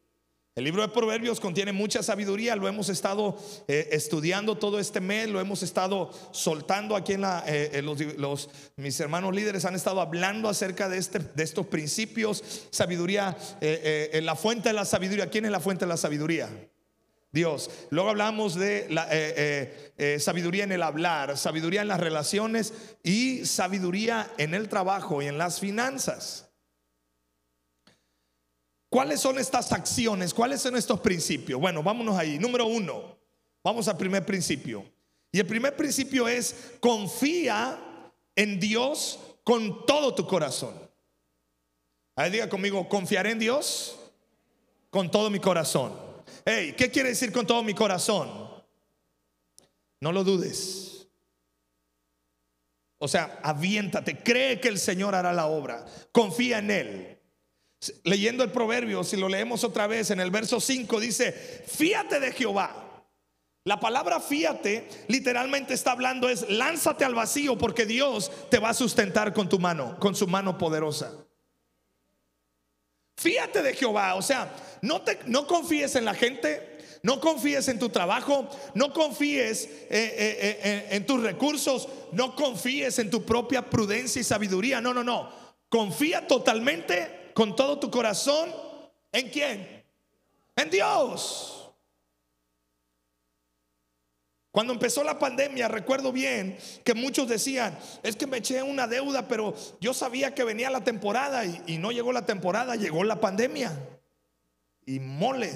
El 0.56 0.64
libro 0.64 0.82
de 0.82 0.88
Proverbios 0.88 1.40
contiene 1.40 1.72
mucha 1.72 2.02
sabiduría, 2.02 2.56
lo 2.56 2.68
hemos 2.68 2.90
estado 2.90 3.38
eh, 3.68 3.90
estudiando 3.92 4.58
todo 4.58 4.80
este 4.80 5.00
mes, 5.00 5.30
lo 5.30 5.40
hemos 5.40 5.62
estado 5.62 6.10
soltando 6.32 6.96
aquí 6.96 7.14
en 7.14 7.22
la, 7.22 7.44
eh, 7.46 7.84
los, 7.84 8.50
mis 8.78 9.00
hermanos 9.00 9.36
líderes 9.36 9.64
han 9.64 9.76
estado 9.76 10.02
hablando 10.02 10.50
acerca 10.50 10.90
de, 10.90 10.98
este, 10.98 11.20
de 11.20 11.44
estos 11.44 11.68
principios, 11.68 12.68
sabiduría, 12.72 13.38
eh, 13.62 14.10
en 14.14 14.26
la 14.26 14.36
fuente 14.36 14.70
de 14.70 14.74
la 14.74 14.86
sabiduría. 14.86 15.30
¿Quién 15.30 15.46
es 15.46 15.52
la 15.52 15.60
fuente 15.60 15.86
de 15.86 15.90
la 15.90 15.98
sabiduría? 15.98 16.50
Dios. 17.32 17.70
Luego 17.90 18.10
hablamos 18.10 18.56
de 18.56 18.88
la, 18.90 19.08
sabiduría 20.20 20.64
en 20.64 20.72
el 20.72 20.84
hablar, 20.84 21.38
sabiduría 21.38 21.82
en 21.82 21.88
las 21.88 22.00
relaciones 22.00 22.74
y 23.04 23.46
sabiduría 23.46 24.32
en 24.38 24.54
el 24.54 24.70
trabajo 24.70 25.22
y 25.22 25.28
en 25.28 25.38
las 25.38 25.60
finanzas. 25.60 26.50
¿Cuáles 28.90 29.20
son 29.20 29.38
estas 29.38 29.72
acciones? 29.72 30.34
¿Cuáles 30.34 30.62
son 30.62 30.76
estos 30.76 31.00
principios? 31.00 31.60
Bueno, 31.62 31.84
vámonos 31.84 32.18
ahí. 32.18 32.40
Número 32.40 32.66
uno, 32.66 33.18
vamos 33.64 33.88
al 33.88 33.98
primer 33.98 34.26
principio. 34.26 34.84
Y 35.32 35.40
el 35.40 35.46
primer 35.46 35.76
principio 35.76 36.28
es 36.28 36.74
confía 36.80 37.78
en 38.36 38.60
Dios 38.60 39.20
con 39.44 39.86
todo 39.86 40.16
tu 40.16 40.26
corazón. 40.26 40.74
Ahí 42.16 42.32
diga 42.32 42.50
conmigo, 42.50 42.90
confiaré 42.90 43.32
en 43.32 43.40
Dios 43.40 43.98
con 44.90 45.12
todo 45.12 45.30
mi 45.30 45.40
corazón. 45.40 46.09
Hey, 46.52 46.74
¿qué 46.76 46.90
quiere 46.90 47.10
decir 47.10 47.32
con 47.32 47.46
todo 47.46 47.62
mi 47.62 47.76
corazón? 47.76 48.28
No 50.02 50.12
lo 50.12 50.24
dudes. 50.24 51.08
O 52.98 53.08
sea, 53.08 53.40
aviéntate, 53.44 54.18
cree 54.24 54.60
que 54.60 54.68
el 54.68 54.80
Señor 54.80 55.14
hará 55.14 55.32
la 55.32 55.46
obra, 55.46 55.86
confía 56.12 56.58
en 56.58 56.72
Él. 56.72 57.20
Leyendo 58.04 58.44
el 58.44 58.52
proverbio, 58.52 59.04
si 59.04 59.16
lo 59.16 59.30
leemos 59.30 59.64
otra 59.64 59.86
vez 59.86 60.10
en 60.10 60.20
el 60.20 60.32
verso 60.32 60.60
5, 60.60 61.00
dice, 61.00 61.32
fíate 61.68 62.20
de 62.20 62.32
Jehová. 62.32 63.06
La 63.64 63.80
palabra 63.80 64.20
fíate 64.20 64.90
literalmente 65.08 65.76
está 65.76 65.92
hablando 65.92 66.30
es 66.30 66.50
lánzate 66.50 67.06
al 67.06 67.14
vacío 67.14 67.60
porque 67.60 67.86
Dios 67.86 68.32
te 68.50 68.58
va 68.58 68.70
a 68.70 68.74
sustentar 68.74 69.36
con 69.36 69.48
tu 69.48 69.60
mano, 69.60 70.00
con 70.00 70.16
su 70.16 70.26
mano 70.26 70.58
poderosa. 70.58 71.14
Fíate 73.20 73.62
de 73.62 73.76
Jehová, 73.76 74.16
o 74.16 74.22
sea, 74.22 74.50
no, 74.82 75.02
te, 75.02 75.20
no 75.26 75.48
confíes 75.48 75.96
en 75.96 76.06
la 76.06 76.14
gente, 76.14 76.78
no 77.04 77.20
confíes 77.20 77.68
en 77.68 77.80
tu 77.80 77.90
trabajo, 77.90 78.50
no 78.74 78.94
confíes 78.94 79.66
eh, 79.66 79.90
eh, 79.90 80.60
eh, 80.64 80.88
en 80.92 81.06
tus 81.06 81.22
recursos, 81.22 81.88
no 82.12 82.36
confíes 82.36 83.00
en 83.00 83.10
tu 83.10 83.24
propia 83.24 83.70
prudencia 83.70 84.20
y 84.20 84.24
sabiduría. 84.24 84.82
No, 84.82 84.94
no, 84.94 85.04
no. 85.04 85.32
Confía 85.70 86.28
totalmente 86.28 87.32
con 87.34 87.56
todo 87.56 87.80
tu 87.80 87.90
corazón 87.90 88.54
en 89.12 89.30
quién? 89.30 89.86
En 90.56 90.70
Dios. 90.70 91.60
Cuando 94.52 94.74
empezó 94.74 95.04
la 95.04 95.20
pandemia, 95.20 95.68
recuerdo 95.68 96.12
bien 96.12 96.58
que 96.84 96.96
muchos 96.96 97.28
decían, 97.28 97.78
es 98.02 98.16
que 98.16 98.26
me 98.26 98.38
eché 98.38 98.64
una 98.64 98.88
deuda, 98.88 99.28
pero 99.28 99.54
yo 99.80 99.94
sabía 99.94 100.34
que 100.34 100.44
venía 100.44 100.72
la 100.72 100.84
temporada 100.84 101.46
y, 101.46 101.78
no 101.78 101.92
llegó 101.92 102.12
la 102.12 102.26
temporada, 102.26 102.76
llegó 102.76 103.04
la 103.04 103.22
pandemia. 103.22 103.78
Y 104.90 105.00
mole. 105.00 105.54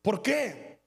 ¿Por 0.00 0.22
qué? 0.22 0.80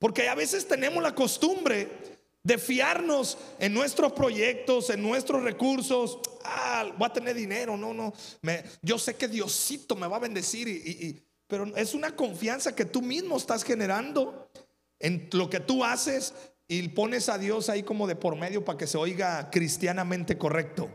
Porque 0.00 0.28
a 0.28 0.34
veces 0.34 0.66
tenemos 0.66 1.00
la 1.00 1.14
costumbre 1.14 2.18
de 2.42 2.58
fiarnos 2.58 3.38
en 3.60 3.72
nuestros 3.72 4.12
proyectos, 4.14 4.90
en 4.90 5.00
nuestros 5.00 5.44
recursos. 5.44 6.18
Ah, 6.42 6.92
voy 6.98 7.06
a 7.06 7.12
tener 7.12 7.36
dinero, 7.36 7.76
no, 7.76 7.94
no. 7.94 8.12
Me, 8.42 8.64
yo 8.82 8.98
sé 8.98 9.14
que 9.14 9.28
Diosito 9.28 9.94
me 9.94 10.08
va 10.08 10.16
a 10.16 10.20
bendecir, 10.20 10.66
y, 10.66 11.22
pero 11.46 11.66
es 11.76 11.94
una 11.94 12.16
confianza 12.16 12.74
que 12.74 12.84
tú 12.84 13.00
mismo 13.00 13.36
estás 13.36 13.62
generando 13.62 14.50
en 14.98 15.28
lo 15.34 15.48
que 15.48 15.60
tú 15.60 15.84
haces 15.84 16.34
y 16.66 16.88
pones 16.88 17.28
a 17.28 17.38
Dios 17.38 17.68
ahí 17.68 17.84
como 17.84 18.08
de 18.08 18.16
por 18.16 18.34
medio 18.34 18.64
para 18.64 18.76
que 18.76 18.88
se 18.88 18.98
oiga 18.98 19.50
cristianamente 19.50 20.36
correcto. 20.36 20.90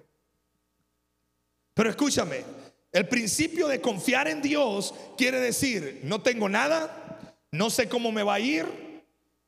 Pero 1.73 1.89
escúchame, 1.89 2.43
el 2.91 3.07
principio 3.07 3.67
de 3.67 3.81
confiar 3.81 4.27
en 4.27 4.41
Dios 4.41 4.93
quiere 5.17 5.39
decir, 5.39 6.01
no 6.03 6.21
tengo 6.21 6.49
nada, 6.49 7.35
no 7.51 7.69
sé 7.69 7.87
cómo 7.87 8.11
me 8.11 8.23
va 8.23 8.35
a 8.35 8.39
ir, 8.39 8.65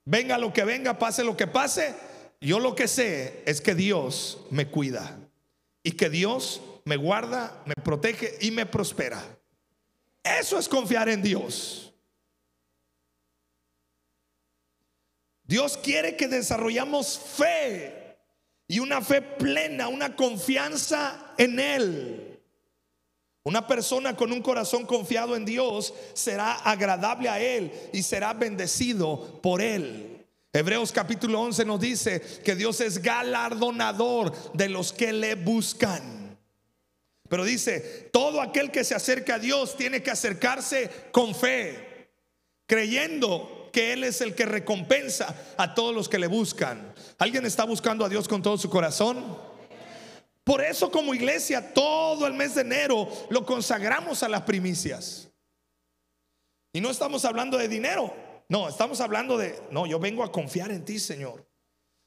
venga 0.06 0.38
lo 0.38 0.54
que 0.54 0.64
venga, 0.64 1.00
pase 1.00 1.24
lo 1.24 1.36
que 1.36 1.48
pase, 1.48 1.96
yo 2.40 2.60
lo 2.60 2.76
que 2.76 2.88
sé 2.88 3.44
es 3.46 3.62
que 3.62 3.76
Dios 3.76 4.46
me 4.50 4.68
cuida 4.68 5.20
y 5.84 5.94
que 5.94 6.10
Dios 6.10 6.62
me 6.86 6.98
guarda, 6.98 7.64
me 7.66 7.76
protege 7.76 8.38
y 8.42 8.52
me 8.52 8.66
prospera. 8.66 9.24
Eso 10.24 10.60
es 10.60 10.70
confiar 10.70 11.10
en 11.10 11.22
Dios. 11.22 11.94
Dios 15.44 15.78
quiere 15.78 16.16
que 16.16 16.28
desarrollamos 16.28 17.20
fe 17.20 18.18
y 18.68 18.80
una 18.80 19.02
fe 19.02 19.22
plena, 19.22 19.88
una 19.88 20.16
confianza 20.16 21.34
en 21.38 21.60
Él. 21.60 22.31
Una 23.44 23.66
persona 23.66 24.16
con 24.16 24.32
un 24.32 24.42
corazón 24.42 24.86
confiado 24.86 25.36
en 25.36 25.46
Dios 25.46 25.94
será 26.14 26.54
agradable 26.54 27.28
a 27.28 27.40
Él 27.40 27.72
y 27.92 28.04
será 28.04 28.34
bendecido 28.34 29.40
por 29.42 29.62
Él. 29.62 30.28
Hebreos 30.54 30.92
capítulo 30.92 31.42
11 31.42 31.66
nos 31.66 31.80
dice 31.80 32.22
que 32.44 32.56
Dios 32.56 32.82
es 32.82 33.02
galardonador 33.02 34.34
de 34.54 34.70
los 34.70 34.94
que 34.94 35.12
le 35.12 35.36
buscan. 35.36 36.38
Pero 37.30 37.46
dice, 37.46 38.10
todo 38.12 38.42
aquel 38.42 38.70
que 38.70 38.84
se 38.84 38.94
acerca 38.94 39.36
a 39.36 39.40
Dios 39.40 39.78
tiene 39.78 40.04
que 40.04 40.12
acercarse 40.12 40.90
con 41.12 41.34
fe, 41.34 42.10
creyendo 42.68 43.70
que 43.72 43.94
Él 43.94 44.04
es 44.04 44.22
el 44.22 44.36
que 44.36 44.46
recompensa 44.46 45.34
a 45.58 45.74
todos 45.74 45.96
los 45.96 46.10
que 46.10 46.20
le 46.20 46.28
buscan. 46.28 46.94
¿Alguien 47.18 47.46
está 47.46 47.64
buscando 47.64 48.06
a 48.06 48.10
Dios 48.10 48.28
con 48.28 48.42
todo 48.42 48.58
su 48.58 48.70
corazón? 48.70 49.51
Por 50.44 50.64
eso 50.64 50.90
como 50.90 51.14
iglesia 51.14 51.74
todo 51.74 52.26
el 52.26 52.34
mes 52.34 52.56
de 52.56 52.62
enero 52.62 53.08
lo 53.30 53.46
consagramos 53.46 54.24
a 54.24 54.30
las 54.30 54.42
primicias. 54.42 55.30
Y 56.74 56.82
no 56.82 56.90
estamos 56.90 57.26
hablando 57.26 57.58
de 57.58 57.68
dinero, 57.68 58.14
no, 58.50 58.68
estamos 58.68 59.02
hablando 59.02 59.38
de, 59.38 59.62
no, 59.72 59.86
yo 59.86 60.00
vengo 60.00 60.24
a 60.24 60.32
confiar 60.32 60.72
en 60.72 60.84
ti, 60.84 61.00
Señor. 61.00 61.48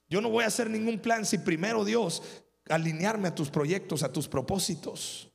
Yo 0.08 0.20
no 0.20 0.30
voy 0.30 0.44
a 0.44 0.48
hacer 0.48 0.68
ningún 0.68 0.98
plan 0.98 1.24
si 1.24 1.38
primero 1.38 1.84
Dios 1.84 2.22
alinearme 2.68 3.28
a 3.28 3.34
tus 3.34 3.50
proyectos, 3.50 4.02
a 4.02 4.12
tus 4.12 4.28
propósitos. 4.28 5.30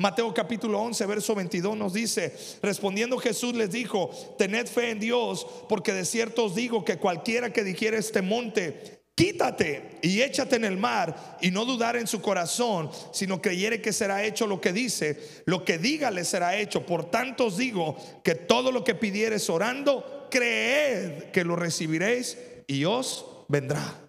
Mateo 0.00 0.32
capítulo 0.32 0.80
11, 0.80 1.06
verso 1.06 1.34
22 1.34 1.76
nos 1.76 1.92
dice, 1.92 2.32
respondiendo 2.62 3.18
Jesús 3.18 3.54
les 3.54 3.72
dijo, 3.72 4.10
tened 4.38 4.68
fe 4.68 4.90
en 4.90 5.00
Dios, 5.00 5.44
porque 5.68 5.92
de 5.92 6.04
cierto 6.04 6.44
os 6.44 6.54
digo 6.54 6.84
que 6.84 6.98
cualquiera 6.98 7.52
que 7.52 7.64
dijera 7.64 7.98
este 7.98 8.22
monte, 8.22 8.97
quítate 9.18 9.98
y 10.00 10.22
échate 10.22 10.54
en 10.54 10.64
el 10.64 10.76
mar, 10.76 11.38
y 11.40 11.50
no 11.50 11.64
dudar 11.64 11.96
en 11.96 12.06
su 12.06 12.22
corazón, 12.22 12.88
sino 13.12 13.42
creyere 13.42 13.82
que 13.82 13.92
será 13.92 14.22
hecho 14.22 14.46
lo 14.46 14.60
que 14.60 14.72
dice, 14.72 15.42
lo 15.44 15.64
que 15.64 15.76
diga 15.76 16.12
le 16.12 16.24
será 16.24 16.56
hecho. 16.56 16.86
Por 16.86 17.10
tanto 17.10 17.46
os 17.46 17.56
digo 17.56 17.96
que 18.22 18.36
todo 18.36 18.70
lo 18.70 18.84
que 18.84 18.94
pidieres 18.94 19.50
orando, 19.50 20.28
creed 20.30 21.32
que 21.32 21.42
lo 21.42 21.56
recibiréis 21.56 22.38
y 22.68 22.84
os 22.84 23.26
vendrá. 23.48 24.08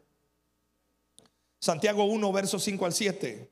Santiago 1.59 2.03
1, 2.03 2.31
verso 2.31 2.59
5 2.59 2.85
al 2.85 2.93
7. 2.93 3.49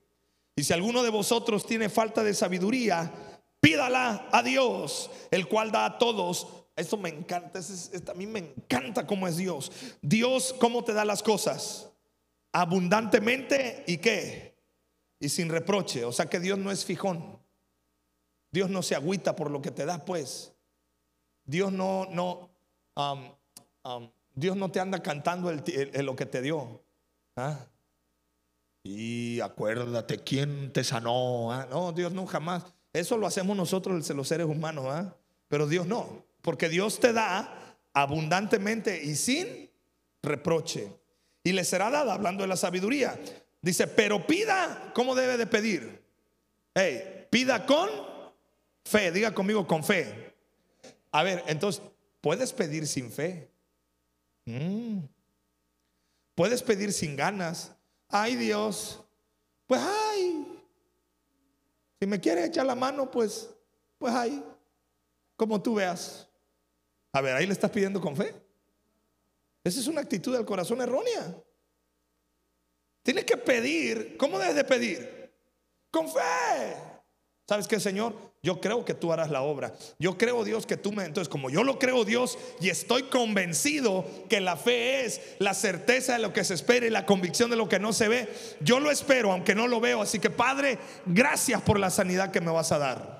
Y 0.55 0.63
si 0.63 0.73
alguno 0.73 1.01
de 1.01 1.09
vosotros 1.09 1.65
tiene 1.65 1.89
falta 1.89 2.23
de 2.23 2.35
sabiduría, 2.35 3.11
pídala 3.59 4.29
a 4.31 4.43
Dios, 4.43 5.09
el 5.31 5.47
cual 5.47 5.71
da 5.71 5.85
a 5.85 5.97
todos. 5.97 6.56
Esto 6.77 6.95
me 6.95 7.09
encanta, 7.09 7.59
a 7.59 8.13
mí 8.13 8.27
me 8.27 8.37
encanta 8.37 9.07
cómo 9.07 9.27
es 9.27 9.35
Dios. 9.35 9.71
Dios, 9.99 10.55
¿cómo 10.59 10.83
te 10.83 10.93
da 10.93 11.03
las 11.05 11.23
cosas? 11.23 11.89
Abundantemente 12.51 13.83
y 13.87 13.97
qué? 13.97 14.55
Y 15.19 15.29
sin 15.29 15.49
reproche. 15.49 16.05
O 16.05 16.11
sea 16.11 16.27
que 16.27 16.39
Dios 16.39 16.59
no 16.59 16.71
es 16.71 16.85
fijón. 16.85 17.39
Dios 18.51 18.69
no 18.69 18.83
se 18.83 18.93
agüita 18.93 19.35
por 19.35 19.49
lo 19.49 19.59
que 19.59 19.71
te 19.71 19.85
da, 19.85 20.05
pues. 20.05 20.53
Dios 21.45 21.71
no, 21.71 22.05
no, 22.11 22.51
um, 22.95 24.09
Dios 24.35 24.55
no 24.55 24.69
te 24.69 24.79
anda 24.79 25.01
cantando 25.01 25.51
lo 25.51 26.15
que 26.15 26.25
te 26.27 26.41
dio. 26.43 26.83
¿Ah? 27.35 27.57
Y 28.83 29.39
acuérdate 29.39 30.19
quién 30.19 30.71
te 30.71 30.83
sanó. 30.83 31.51
¿ah? 31.51 31.65
No, 31.71 31.91
Dios 31.91 32.11
no 32.11 32.27
jamás. 32.27 32.71
Eso 32.93 33.17
lo 33.17 33.25
hacemos 33.25 33.57
nosotros 33.57 34.07
los 34.11 34.27
seres 34.27 34.45
humanos, 34.45 34.85
¿ah? 34.87 35.15
pero 35.47 35.65
Dios 35.65 35.87
no. 35.87 36.26
Porque 36.41 36.69
Dios 36.69 36.99
te 36.99 37.13
da 37.13 37.75
abundantemente 37.93 39.03
y 39.03 39.15
sin 39.15 39.69
reproche. 40.21 40.91
Y 41.43 41.53
le 41.53 41.63
será 41.63 41.89
dada, 41.89 42.13
hablando 42.13 42.43
de 42.43 42.47
la 42.47 42.57
sabiduría. 42.57 43.19
Dice, 43.61 43.87
pero 43.87 44.25
pida, 44.25 44.91
¿cómo 44.93 45.15
debe 45.15 45.37
de 45.37 45.47
pedir? 45.47 46.01
Hey, 46.73 47.25
pida 47.29 47.65
con 47.65 47.89
fe. 48.85 49.11
Diga 49.11 49.33
conmigo 49.33 49.65
con 49.65 49.83
fe. 49.83 50.33
A 51.11 51.23
ver, 51.23 51.43
entonces, 51.47 51.81
¿puedes 52.21 52.53
pedir 52.53 52.87
sin 52.87 53.11
fe? 53.11 53.49
Mm. 54.45 54.99
Puedes 56.35 56.61
pedir 56.61 56.93
sin 56.93 57.15
ganas. 57.15 57.73
Ay 58.09 58.35
Dios, 58.35 59.03
pues 59.65 59.81
ay. 59.81 60.61
Si 61.99 62.05
me 62.05 62.19
quieres 62.21 62.47
echar 62.47 62.65
la 62.65 62.75
mano, 62.75 63.09
pues, 63.09 63.49
pues 63.97 64.13
ay. 64.13 64.43
Como 65.35 65.61
tú 65.61 65.75
veas. 65.75 66.26
A 67.17 67.21
ver, 67.21 67.35
ahí 67.35 67.47
le 67.47 67.53
estás 67.53 67.71
pidiendo 67.71 67.99
con 67.99 68.15
fe. 68.15 68.31
Esa 69.63 69.79
es 69.79 69.87
una 69.87 70.01
actitud 70.01 70.35
del 70.35 70.45
corazón 70.45 70.79
errónea. 70.81 71.35
Tienes 73.01 73.25
que 73.25 73.37
pedir. 73.37 74.15
¿Cómo 74.17 74.37
debes 74.37 74.55
de 74.55 74.63
pedir? 74.63 75.33
Con 75.89 76.07
fe. 76.07 76.77
¿Sabes 77.49 77.67
qué, 77.67 77.79
Señor? 77.79 78.13
Yo 78.43 78.61
creo 78.61 78.85
que 78.85 78.93
tú 78.93 79.11
harás 79.11 79.31
la 79.31 79.41
obra. 79.41 79.73
Yo 79.97 80.15
creo, 80.15 80.43
Dios, 80.43 80.67
que 80.67 80.77
tú 80.77 80.91
me... 80.91 81.05
Entonces, 81.05 81.27
como 81.27 81.49
yo 81.49 81.63
lo 81.63 81.79
creo, 81.79 82.05
Dios, 82.05 82.37
y 82.61 82.69
estoy 82.69 83.03
convencido 83.03 84.05
que 84.29 84.39
la 84.39 84.55
fe 84.55 85.03
es 85.05 85.19
la 85.39 85.55
certeza 85.55 86.13
de 86.13 86.19
lo 86.19 86.33
que 86.33 86.43
se 86.43 86.53
espera 86.53 86.85
y 86.85 86.91
la 86.91 87.07
convicción 87.07 87.49
de 87.49 87.55
lo 87.55 87.67
que 87.67 87.79
no 87.79 87.93
se 87.93 88.09
ve, 88.09 88.29
yo 88.61 88.79
lo 88.79 88.91
espero, 88.91 89.31
aunque 89.31 89.55
no 89.55 89.67
lo 89.67 89.79
veo. 89.79 90.03
Así 90.03 90.19
que, 90.19 90.29
Padre, 90.29 90.77
gracias 91.07 91.63
por 91.63 91.79
la 91.79 91.89
sanidad 91.89 92.29
que 92.29 92.41
me 92.41 92.51
vas 92.51 92.71
a 92.71 92.77
dar. 92.77 93.16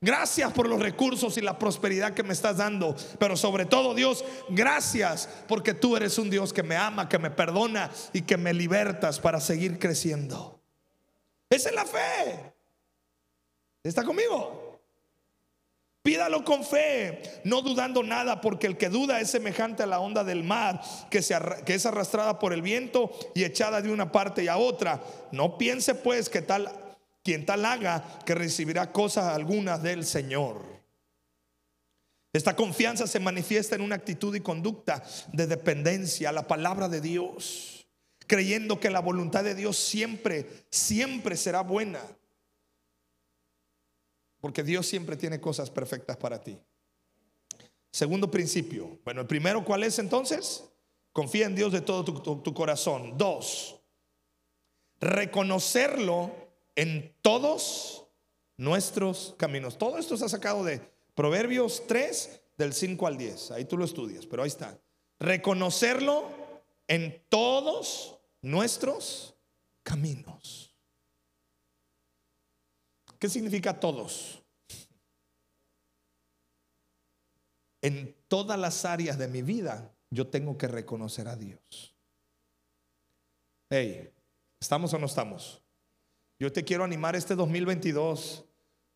Gracias 0.00 0.52
por 0.52 0.68
los 0.68 0.80
recursos 0.80 1.36
y 1.38 1.40
la 1.40 1.58
prosperidad 1.58 2.14
que 2.14 2.22
me 2.22 2.32
estás 2.32 2.58
dando. 2.58 2.94
Pero 3.18 3.36
sobre 3.36 3.66
todo, 3.66 3.94
Dios, 3.94 4.24
gracias 4.48 5.28
porque 5.48 5.74
tú 5.74 5.96
eres 5.96 6.18
un 6.18 6.30
Dios 6.30 6.52
que 6.52 6.62
me 6.62 6.76
ama, 6.76 7.08
que 7.08 7.18
me 7.18 7.30
perdona 7.30 7.90
y 8.12 8.22
que 8.22 8.36
me 8.36 8.54
libertas 8.54 9.18
para 9.20 9.40
seguir 9.40 9.78
creciendo. 9.78 10.60
Esa 11.50 11.70
es 11.70 11.74
la 11.74 11.84
fe. 11.84 12.52
¿Está 13.82 14.04
conmigo? 14.04 14.68
Pídalo 16.02 16.42
con 16.42 16.64
fe, 16.64 17.20
no 17.44 17.60
dudando 17.60 18.02
nada, 18.02 18.40
porque 18.40 18.66
el 18.66 18.78
que 18.78 18.88
duda 18.88 19.20
es 19.20 19.30
semejante 19.30 19.82
a 19.82 19.86
la 19.86 20.00
onda 20.00 20.24
del 20.24 20.42
mar, 20.42 20.80
que, 21.10 21.18
es 21.18 21.86
arrastrada 21.86 22.38
por 22.38 22.54
el 22.54 22.62
viento 22.62 23.10
y 23.34 23.44
echada 23.44 23.82
de 23.82 23.92
una 23.92 24.10
parte 24.10 24.42
y 24.42 24.48
a 24.48 24.56
otra. 24.56 25.02
No 25.32 25.58
piense 25.58 25.94
pues 25.94 26.30
que 26.30 26.40
tal, 26.40 26.72
quien 27.22 27.46
tal 27.46 27.64
haga, 27.64 28.20
que 28.24 28.34
recibirá 28.34 28.92
cosas 28.92 29.34
algunas 29.34 29.82
del 29.82 30.04
Señor. 30.04 30.62
Esta 32.32 32.54
confianza 32.54 33.06
se 33.06 33.20
manifiesta 33.20 33.74
en 33.74 33.82
una 33.82 33.96
actitud 33.96 34.34
y 34.34 34.40
conducta 34.40 35.02
de 35.32 35.46
dependencia 35.46 36.28
a 36.28 36.32
la 36.32 36.46
palabra 36.46 36.88
de 36.88 37.00
Dios, 37.00 37.86
creyendo 38.26 38.78
que 38.78 38.90
la 38.90 39.00
voluntad 39.00 39.44
de 39.44 39.54
Dios 39.54 39.76
siempre, 39.76 40.46
siempre 40.70 41.36
será 41.36 41.62
buena 41.62 42.00
porque 44.40 44.62
Dios 44.62 44.86
siempre 44.86 45.16
tiene 45.16 45.40
cosas 45.40 45.70
perfectas 45.70 46.16
para 46.16 46.42
ti. 46.42 46.58
Segundo 47.90 48.30
principio. 48.30 48.98
Bueno, 49.04 49.22
el 49.22 49.26
primero, 49.26 49.64
¿cuál 49.64 49.82
es 49.82 49.98
entonces? 49.98 50.64
Confía 51.12 51.46
en 51.46 51.54
Dios 51.54 51.72
de 51.72 51.80
todo 51.80 52.04
tu, 52.04 52.54
corazón. 52.54 53.16
Dos, 53.16 53.80
reconocerlo 55.00 56.47
en 56.78 57.12
todos 57.22 58.06
nuestros 58.56 59.34
caminos. 59.36 59.76
Todo 59.76 59.98
esto 59.98 60.16
se 60.16 60.24
ha 60.24 60.28
sacado 60.28 60.62
de 60.62 60.80
Proverbios 61.16 61.84
3, 61.88 62.40
del 62.56 62.72
5 62.72 63.04
al 63.08 63.18
10. 63.18 63.50
Ahí 63.50 63.64
tú 63.64 63.76
lo 63.76 63.84
estudias, 63.84 64.26
pero 64.26 64.44
ahí 64.44 64.48
está. 64.48 64.78
Reconocerlo 65.18 66.30
en 66.86 67.20
todos 67.28 68.20
nuestros 68.42 69.34
caminos. 69.82 70.72
¿Qué 73.18 73.28
significa 73.28 73.80
todos? 73.80 74.40
En 77.82 78.16
todas 78.28 78.56
las 78.56 78.84
áreas 78.84 79.18
de 79.18 79.26
mi 79.26 79.42
vida 79.42 79.92
yo 80.10 80.28
tengo 80.28 80.56
que 80.56 80.68
reconocer 80.68 81.26
a 81.26 81.34
Dios. 81.34 81.96
Hey, 83.68 84.12
¿estamos 84.60 84.94
o 84.94 84.98
no 84.98 85.06
estamos? 85.06 85.60
Yo 86.38 86.52
te 86.52 86.64
quiero 86.64 86.84
animar 86.84 87.16
este 87.16 87.34
2022. 87.34 88.44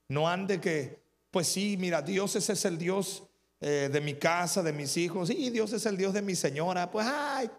No 0.09 0.29
ande 0.29 0.61
que, 0.61 1.01
pues 1.31 1.49
sí, 1.49 1.77
mira, 1.79 2.03
Dios 2.03 2.37
ese 2.37 2.53
es 2.53 2.65
el 2.65 2.79
Dios 2.79 3.25
eh, 3.61 3.89
de 3.93 4.01
mi 4.01 4.15
casa, 4.15 4.63
de 4.63 4.73
mis 4.73 4.97
hijos. 4.97 5.29
Sí, 5.29 5.51
Dios 5.51 5.73
es 5.73 5.87
el 5.87 5.97
Dios 5.97 6.13
de 6.13 6.23
mi 6.23 6.35
señora. 6.35 6.91
Pues, 6.91 7.07
ay, 7.09 7.51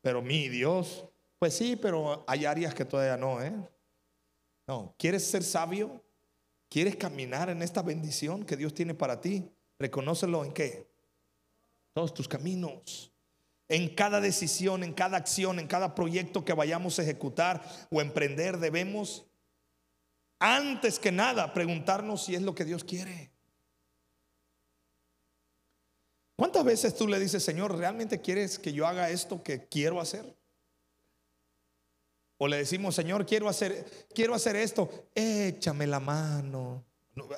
pero 0.00 0.22
mi 0.22 0.48
Dios. 0.48 1.04
Pues 1.38 1.54
sí, 1.54 1.76
pero 1.76 2.24
hay 2.26 2.44
áreas 2.44 2.74
que 2.74 2.84
todavía 2.84 3.16
no, 3.16 3.42
¿eh? 3.42 3.52
No, 4.66 4.94
¿quieres 4.98 5.26
ser 5.26 5.42
sabio? 5.42 6.02
¿Quieres 6.68 6.96
caminar 6.96 7.50
en 7.50 7.62
esta 7.62 7.82
bendición 7.82 8.44
que 8.44 8.56
Dios 8.56 8.74
tiene 8.74 8.94
para 8.94 9.20
ti? 9.20 9.50
Reconócelo 9.78 10.44
en 10.44 10.52
qué? 10.52 10.86
Todos 11.92 12.14
tus 12.14 12.28
caminos. 12.28 13.10
En 13.70 13.94
cada 13.94 14.20
decisión, 14.20 14.82
en 14.82 14.92
cada 14.92 15.16
acción, 15.16 15.60
en 15.60 15.68
cada 15.68 15.94
proyecto 15.94 16.44
que 16.44 16.52
vayamos 16.52 16.98
a 16.98 17.02
ejecutar 17.02 17.62
o 17.88 18.00
emprender, 18.00 18.58
debemos, 18.58 19.26
antes 20.40 20.98
que 20.98 21.12
nada, 21.12 21.54
preguntarnos 21.54 22.24
si 22.24 22.34
es 22.34 22.42
lo 22.42 22.52
que 22.52 22.64
Dios 22.64 22.82
quiere. 22.82 23.30
¿Cuántas 26.34 26.64
veces 26.64 26.96
tú 26.96 27.06
le 27.06 27.20
dices, 27.20 27.44
Señor, 27.44 27.78
¿realmente 27.78 28.20
quieres 28.20 28.58
que 28.58 28.72
yo 28.72 28.88
haga 28.88 29.08
esto 29.08 29.40
que 29.40 29.68
quiero 29.68 30.00
hacer? 30.00 30.36
O 32.38 32.48
le 32.48 32.56
decimos, 32.56 32.96
Señor, 32.96 33.24
quiero 33.24 33.48
hacer, 33.48 34.08
quiero 34.12 34.34
hacer 34.34 34.56
esto, 34.56 35.10
échame 35.14 35.86
la 35.86 36.00
mano. 36.00 36.84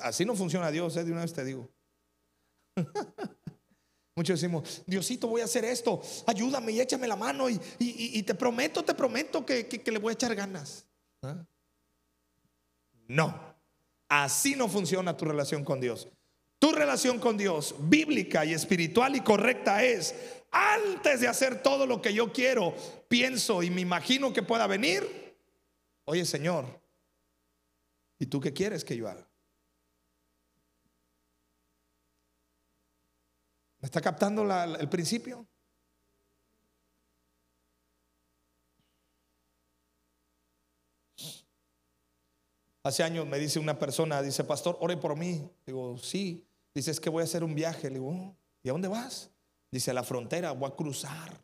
Así 0.01 0.25
no 0.25 0.35
funciona 0.35 0.71
Dios, 0.71 0.97
¿eh? 0.97 1.03
de 1.03 1.11
una 1.11 1.21
vez 1.21 1.33
te 1.33 1.45
digo. 1.45 1.69
Muchos 4.15 4.39
decimos, 4.39 4.83
Diosito, 4.85 5.27
voy 5.27 5.41
a 5.41 5.45
hacer 5.45 5.65
esto, 5.65 6.01
ayúdame 6.27 6.71
y 6.71 6.81
échame 6.81 7.07
la 7.07 7.15
mano 7.15 7.49
y, 7.49 8.23
te 8.23 8.35
prometo, 8.35 8.83
te 8.83 8.93
prometo 8.93 9.43
que, 9.45 9.81
le 9.85 9.97
voy 9.97 10.11
a 10.11 10.13
echar 10.13 10.35
ganas. 10.35 10.85
¿Ah? 11.23 11.43
No, 13.07 13.55
así 14.07 14.55
no 14.55 14.69
funciona 14.69 15.17
tu 15.17 15.25
relación 15.25 15.63
con 15.63 15.79
Dios. 15.79 16.07
Tu 16.59 16.71
relación 16.71 17.19
con 17.19 17.37
Dios, 17.37 17.75
bíblica 17.79 18.45
y 18.45 18.53
espiritual 18.53 19.15
y 19.15 19.21
correcta 19.21 19.83
es, 19.83 20.15
antes 20.51 21.19
de 21.19 21.27
hacer 21.27 21.63
todo 21.63 21.87
lo 21.87 22.01
que 22.01 22.13
yo 22.13 22.31
quiero, 22.31 22.75
pienso 23.07 23.63
y 23.63 23.71
me 23.71 23.81
imagino 23.81 24.31
que 24.31 24.43
pueda 24.43 24.67
venir. 24.67 25.35
Oye 26.05 26.23
Señor, 26.23 26.79
¿y 28.19 28.27
tú 28.27 28.39
qué 28.39 28.53
quieres 28.53 28.85
que 28.85 28.95
yo 28.95 29.09
haga? 29.09 29.27
¿Me 33.83 33.87
está 33.87 33.99
captando 33.99 34.43
el 34.79 34.87
principio? 34.87 35.45
Hace 42.81 43.03
años 43.03 43.27
me 43.27 43.37
dice 43.37 43.59
una 43.59 43.77
persona, 43.77 44.21
dice, 44.21 44.45
pastor, 44.45 44.77
ore 44.79 44.95
por 44.95 45.17
mí. 45.17 45.49
Digo, 45.65 45.97
sí. 45.97 46.47
Dice, 46.73 46.91
es 46.91 47.01
que 47.01 47.09
voy 47.09 47.23
a 47.23 47.23
hacer 47.25 47.43
un 47.43 47.55
viaje. 47.55 47.89
Le 47.89 47.95
digo, 47.99 48.07
oh, 48.07 48.37
¿y 48.63 48.69
a 48.69 48.71
dónde 48.71 48.87
vas? 48.87 49.31
Dice, 49.69 49.91
a 49.91 49.93
la 49.93 50.03
frontera, 50.03 50.53
voy 50.53 50.69
a 50.71 50.75
cruzar. 50.77 51.41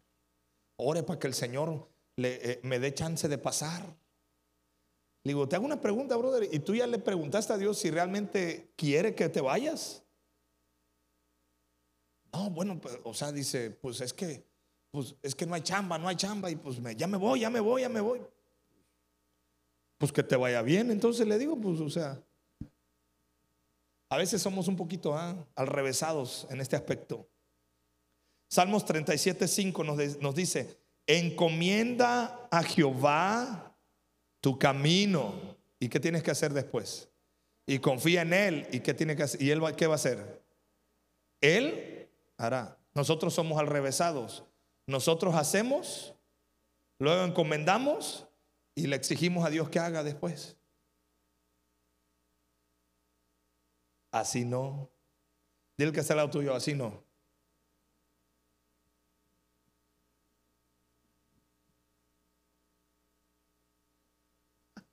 Ore 0.78 1.04
para 1.04 1.20
que 1.20 1.28
el 1.28 1.34
Señor 1.34 1.90
le, 2.16 2.52
eh, 2.52 2.60
me 2.64 2.80
dé 2.80 2.94
chance 2.94 3.28
de 3.28 3.38
pasar. 3.38 3.84
Le 5.26 5.34
digo, 5.34 5.46
te 5.50 5.58
hago 5.58 5.66
una 5.66 5.82
pregunta, 5.82 6.16
brother. 6.16 6.48
¿Y 6.50 6.60
tú 6.60 6.74
ya 6.74 6.88
le 6.88 7.00
preguntaste 7.00 7.52
a 7.52 7.58
Dios 7.58 7.78
si 7.80 7.92
realmente 7.92 8.72
quiere 8.78 9.14
que 9.14 9.28
te 9.28 9.42
vayas? 9.42 10.06
No, 12.34 12.50
bueno, 12.50 12.80
pues, 12.80 13.00
o 13.04 13.14
sea, 13.14 13.32
dice, 13.32 13.72
pues 13.72 14.02
es 14.02 14.14
que, 14.14 14.44
pues 14.92 15.16
es 15.22 15.36
que 15.36 15.46
no 15.46 15.56
hay 15.56 15.62
chamba, 15.62 15.98
no 15.98 16.08
hay 16.08 16.16
chamba. 16.16 16.50
Y 16.50 16.56
pues 16.56 16.80
me, 16.80 16.96
ya 16.96 17.08
me 17.08 17.18
voy, 17.18 17.42
ya 17.42 17.50
me 17.50 17.60
voy, 17.60 17.82
ya 17.82 17.90
me 17.90 18.02
voy. 18.02 18.22
Pues 19.98 20.12
que 20.12 20.24
te 20.24 20.36
vaya 20.36 20.62
bien. 20.62 20.92
Entonces 20.92 21.28
le 21.28 21.38
digo, 21.38 21.60
pues, 21.60 21.80
o 21.80 21.90
sea, 21.90 22.22
a 24.10 24.18
veces 24.18 24.42
somos 24.42 24.68
un 24.68 24.76
poquito 24.76 25.16
ah, 25.16 25.36
al 25.56 25.68
revesados 25.68 26.48
en 26.50 26.62
este 26.62 26.76
aspecto. 26.76 27.28
Salmos 28.50 28.86
37, 28.86 29.48
5 29.48 29.84
nos, 29.84 30.20
nos 30.20 30.36
dice, 30.36 30.78
encomienda 31.06 32.48
a 32.52 32.64
Jehová 32.64 33.76
tu 34.42 34.58
camino. 34.58 35.34
¿Y 35.80 35.90
qué 35.90 36.00
tienes 36.00 36.24
que 36.24 36.32
hacer 36.32 36.54
después? 36.54 37.10
Y 37.68 37.80
confía 37.80 38.24
en 38.24 38.34
Él. 38.34 38.68
¿Y 38.72 38.80
qué 38.80 38.94
tiene 38.94 39.16
que 39.16 39.24
hacer? 39.24 39.42
¿Y 39.42 39.52
Él 39.52 39.62
qué 39.78 39.86
va 39.86 39.94
a 39.94 39.96
hacer? 39.96 40.42
Él 41.42 41.99
hará. 42.40 42.80
Nosotros 42.96 43.34
somos 43.34 43.60
al 43.60 43.68
revesados. 43.68 44.46
Nosotros 44.88 45.36
hacemos, 45.36 46.16
luego 46.98 47.24
encomendamos 47.26 48.26
y 48.74 48.88
le 48.88 48.96
exigimos 48.96 49.46
a 49.46 49.50
Dios 49.50 49.70
que 49.70 49.78
haga 49.78 50.02
después. 50.04 50.58
Así 54.12 54.44
no. 54.46 54.90
Dile 55.78 55.92
que 55.92 56.00
está 56.00 56.14
al 56.14 56.18
lado 56.18 56.32
tuyo, 56.32 56.56
así 56.56 56.74
no. 56.74 57.04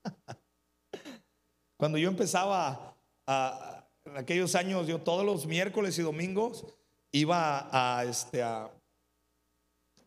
Cuando 1.78 1.96
yo 1.96 2.10
empezaba 2.10 2.98
en 4.04 4.16
aquellos 4.16 4.54
años, 4.54 4.86
yo 4.86 5.00
todos 5.00 5.24
los 5.24 5.46
miércoles 5.46 5.98
y 5.98 6.02
domingos 6.02 6.75
iba 7.16 7.68
a, 7.72 8.04
este, 8.04 8.42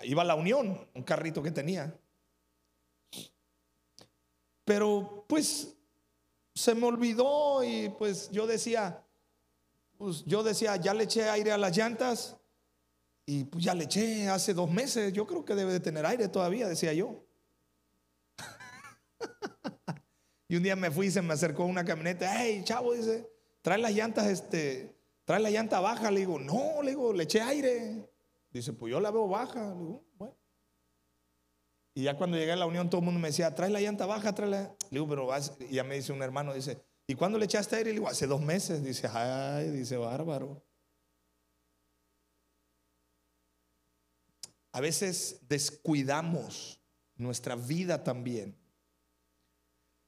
iba 0.03 0.21
a 0.21 0.25
la 0.25 0.35
Unión, 0.35 0.87
un 0.93 1.03
carrito 1.03 1.41
que 1.41 1.51
tenía. 1.51 1.93
Pero 4.63 5.25
pues 5.27 5.75
se 6.53 6.75
me 6.75 6.85
olvidó 6.85 7.63
y 7.63 7.89
pues 7.89 8.29
yo 8.29 8.45
decía, 8.45 9.03
pues 9.97 10.23
yo 10.25 10.43
decía, 10.43 10.75
ya 10.75 10.93
le 10.93 11.05
eché 11.05 11.27
aire 11.29 11.51
a 11.51 11.57
las 11.57 11.75
llantas 11.75 12.37
y 13.25 13.45
pues 13.45 13.63
ya 13.63 13.73
le 13.73 13.85
eché 13.85 14.29
hace 14.29 14.53
dos 14.53 14.69
meses, 14.69 15.11
yo 15.11 15.25
creo 15.25 15.43
que 15.43 15.55
debe 15.55 15.73
de 15.73 15.79
tener 15.79 16.05
aire 16.05 16.27
todavía, 16.27 16.67
decía 16.67 16.93
yo. 16.93 17.23
Y 20.51 20.55
un 20.55 20.63
día 20.63 20.75
me 20.75 20.89
fui 20.89 21.05
y 21.05 21.11
se 21.11 21.21
me 21.21 21.35
acercó 21.35 21.63
una 21.65 21.85
camioneta. 21.85 22.27
Hey, 22.35 22.63
chavo, 22.65 22.93
dice, 22.93 23.31
trae 23.61 23.77
las 23.77 23.91
llantas, 23.91 24.25
este, 24.25 24.98
trae 25.29 25.39
la 25.39 25.51
llanta 25.51 25.79
baja. 25.79 26.09
Le 26.09 26.21
digo, 26.21 26.39
no, 26.39 26.81
le 26.81 26.89
digo, 26.89 27.13
le 27.13 27.25
eché 27.25 27.39
aire. 27.39 28.09
Dice, 28.49 28.73
pues 28.73 28.89
yo 28.89 28.99
la 28.99 29.11
veo 29.11 29.27
baja. 29.27 29.75
Y 31.93 32.01
ya 32.01 32.17
cuando 32.17 32.35
llegué 32.35 32.53
a 32.53 32.55
la 32.55 32.65
unión, 32.65 32.89
todo 32.89 33.01
el 33.01 33.05
mundo 33.05 33.19
me 33.19 33.27
decía, 33.27 33.53
trae 33.53 33.69
la 33.69 33.79
llanta 33.79 34.07
baja, 34.07 34.33
trae 34.33 34.49
la. 34.49 34.61
Le 34.89 34.99
digo, 34.99 35.07
pero. 35.07 35.29
Y 35.69 35.75
ya 35.75 35.83
me 35.83 35.93
dice 35.93 36.11
un 36.11 36.23
hermano, 36.23 36.51
dice, 36.55 36.81
¿y 37.05 37.13
cuándo 37.13 37.37
le 37.37 37.45
echaste 37.45 37.75
aire? 37.75 37.91
Le 37.91 37.99
digo, 37.99 38.07
hace 38.07 38.25
dos 38.25 38.41
meses. 38.41 38.83
Dice, 38.83 39.07
ay, 39.07 39.69
dice, 39.69 39.97
bárbaro. 39.97 40.63
A 44.71 44.81
veces 44.81 45.41
descuidamos 45.47 46.81
nuestra 47.17 47.55
vida 47.55 48.03
también 48.03 48.57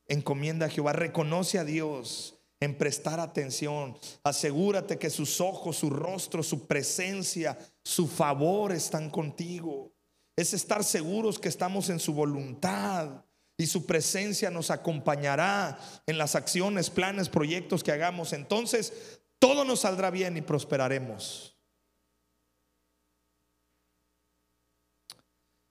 encomienda 0.08 0.66
a 0.66 0.70
Jehová, 0.70 0.94
reconoce 0.94 1.60
a 1.60 1.64
Dios 1.64 2.41
en 2.62 2.78
prestar 2.78 3.20
atención. 3.20 3.98
Asegúrate 4.24 4.98
que 4.98 5.10
sus 5.10 5.42
ojos, 5.42 5.78
su 5.78 5.90
rostro, 5.90 6.44
su 6.44 6.68
presencia, 6.68 7.58
su 7.84 8.08
favor 8.08 8.72
están 8.72 9.10
contigo. 9.10 9.92
Es 10.38 10.54
estar 10.54 10.84
seguros 10.84 11.40
que 11.40 11.50
estamos 11.50 11.90
en 11.90 12.00
su 12.00 12.14
voluntad 12.14 13.26
y 13.58 13.66
su 13.66 13.86
presencia 13.86 14.50
nos 14.50 14.72
acompañará 14.72 15.78
en 16.06 16.18
las 16.18 16.36
acciones, 16.36 16.90
planes, 16.90 17.30
proyectos 17.30 17.84
que 17.84 17.92
hagamos. 17.92 18.32
Entonces, 18.32 19.20
todo 19.40 19.66
nos 19.66 19.82
saldrá 19.82 20.12
bien 20.12 20.38
y 20.38 20.42
prosperaremos. 20.42 21.58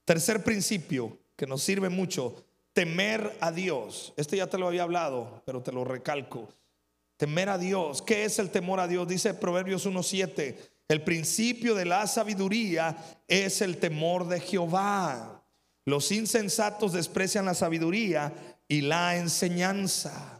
Tercer 0.05 0.42
principio 0.42 1.20
que 1.37 1.46
nos 1.46 1.62
sirve 1.62 1.88
mucho, 1.88 2.44
temer 2.72 3.37
a 3.40 3.53
Dios. 3.53 4.12
Este 4.16 4.37
ya 4.37 4.48
te 4.48 4.59
lo 4.59 4.66
había 4.66 4.83
hablado, 4.83 5.40
pero 5.46 5.62
te 5.62 5.70
lo 5.70 5.85
recalco. 5.85 6.48
Temer 7.21 7.51
a 7.51 7.59
Dios. 7.59 8.01
¿Qué 8.01 8.25
es 8.25 8.39
el 8.39 8.49
temor 8.49 8.81
a 8.81 8.89
Dios? 8.89 9.07
Dice 9.07 9.35
Proverbios 9.35 9.87
1.7. 9.87 10.57
El 10.89 11.05
principio 11.05 11.75
de 11.75 11.85
la 11.85 12.07
sabiduría 12.07 12.97
es 13.29 13.61
el 13.61 13.77
temor 13.77 14.27
de 14.27 14.41
Jehová. 14.41 15.45
Los 15.85 16.13
insensatos 16.13 16.95
desprecian 16.95 17.45
la 17.45 17.53
sabiduría 17.53 18.33
y 18.67 18.81
la 18.81 19.19
enseñanza. 19.19 20.39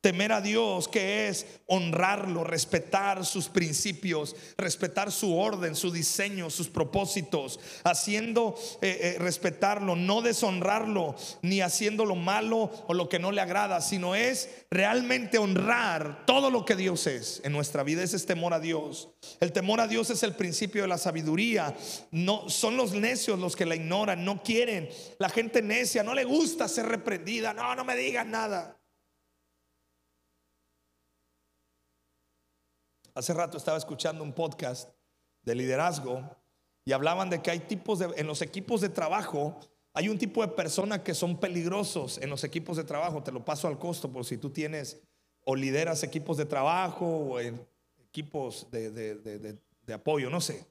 Temer 0.00 0.30
a 0.30 0.40
Dios, 0.40 0.86
que 0.86 1.26
es 1.26 1.44
honrarlo, 1.66 2.44
respetar 2.44 3.26
sus 3.26 3.48
principios, 3.48 4.36
respetar 4.56 5.10
su 5.10 5.36
orden, 5.36 5.74
su 5.74 5.90
diseño, 5.90 6.50
sus 6.50 6.68
propósitos, 6.68 7.58
haciendo 7.82 8.54
eh, 8.80 8.98
eh, 9.00 9.16
respetarlo, 9.18 9.96
no 9.96 10.22
deshonrarlo, 10.22 11.16
ni 11.42 11.62
haciendo 11.62 12.04
lo 12.04 12.14
malo 12.14 12.70
o 12.86 12.94
lo 12.94 13.08
que 13.08 13.18
no 13.18 13.32
le 13.32 13.40
agrada, 13.40 13.80
sino 13.80 14.14
es 14.14 14.48
realmente 14.70 15.36
honrar 15.36 16.24
todo 16.26 16.50
lo 16.50 16.64
que 16.64 16.76
Dios 16.76 17.08
es 17.08 17.40
en 17.42 17.50
nuestra 17.50 17.82
vida. 17.82 18.04
Ese 18.04 18.18
es 18.18 18.26
temor 18.26 18.54
a 18.54 18.60
Dios. 18.60 19.08
El 19.40 19.50
temor 19.50 19.80
a 19.80 19.88
Dios 19.88 20.10
es 20.10 20.22
el 20.22 20.36
principio 20.36 20.82
de 20.82 20.88
la 20.88 20.98
sabiduría. 20.98 21.76
No 22.12 22.48
son 22.48 22.76
los 22.76 22.92
necios 22.92 23.40
los 23.40 23.56
que 23.56 23.66
la 23.66 23.74
ignoran, 23.74 24.24
no 24.24 24.44
quieren. 24.44 24.88
La 25.18 25.28
gente 25.28 25.60
necia 25.60 26.04
no 26.04 26.14
le 26.14 26.22
gusta 26.22 26.68
ser 26.68 26.86
reprendida. 26.86 27.52
No, 27.52 27.74
no 27.74 27.84
me 27.84 27.96
digan 27.96 28.30
nada. 28.30 28.77
Hace 33.18 33.34
rato 33.34 33.58
estaba 33.58 33.76
escuchando 33.76 34.22
un 34.22 34.32
podcast 34.32 34.90
de 35.42 35.56
liderazgo 35.56 36.22
y 36.84 36.92
hablaban 36.92 37.28
de 37.28 37.42
que 37.42 37.50
hay 37.50 37.58
tipos 37.58 37.98
de, 37.98 38.12
en 38.16 38.28
los 38.28 38.42
equipos 38.42 38.80
de 38.80 38.90
trabajo, 38.90 39.58
hay 39.92 40.08
un 40.08 40.18
tipo 40.18 40.40
de 40.40 40.52
personas 40.52 41.00
que 41.00 41.14
son 41.14 41.40
peligrosos 41.40 42.18
en 42.18 42.30
los 42.30 42.44
equipos 42.44 42.76
de 42.76 42.84
trabajo. 42.84 43.20
Te 43.24 43.32
lo 43.32 43.44
paso 43.44 43.66
al 43.66 43.76
costo 43.76 44.12
por 44.12 44.24
si 44.24 44.36
tú 44.36 44.50
tienes 44.50 45.00
o 45.44 45.56
lideras 45.56 46.04
equipos 46.04 46.36
de 46.36 46.44
trabajo 46.44 47.06
o 47.06 47.40
equipos 47.40 48.70
de, 48.70 48.92
de 48.92 49.92
apoyo, 49.92 50.30
no 50.30 50.40
sé. 50.40 50.64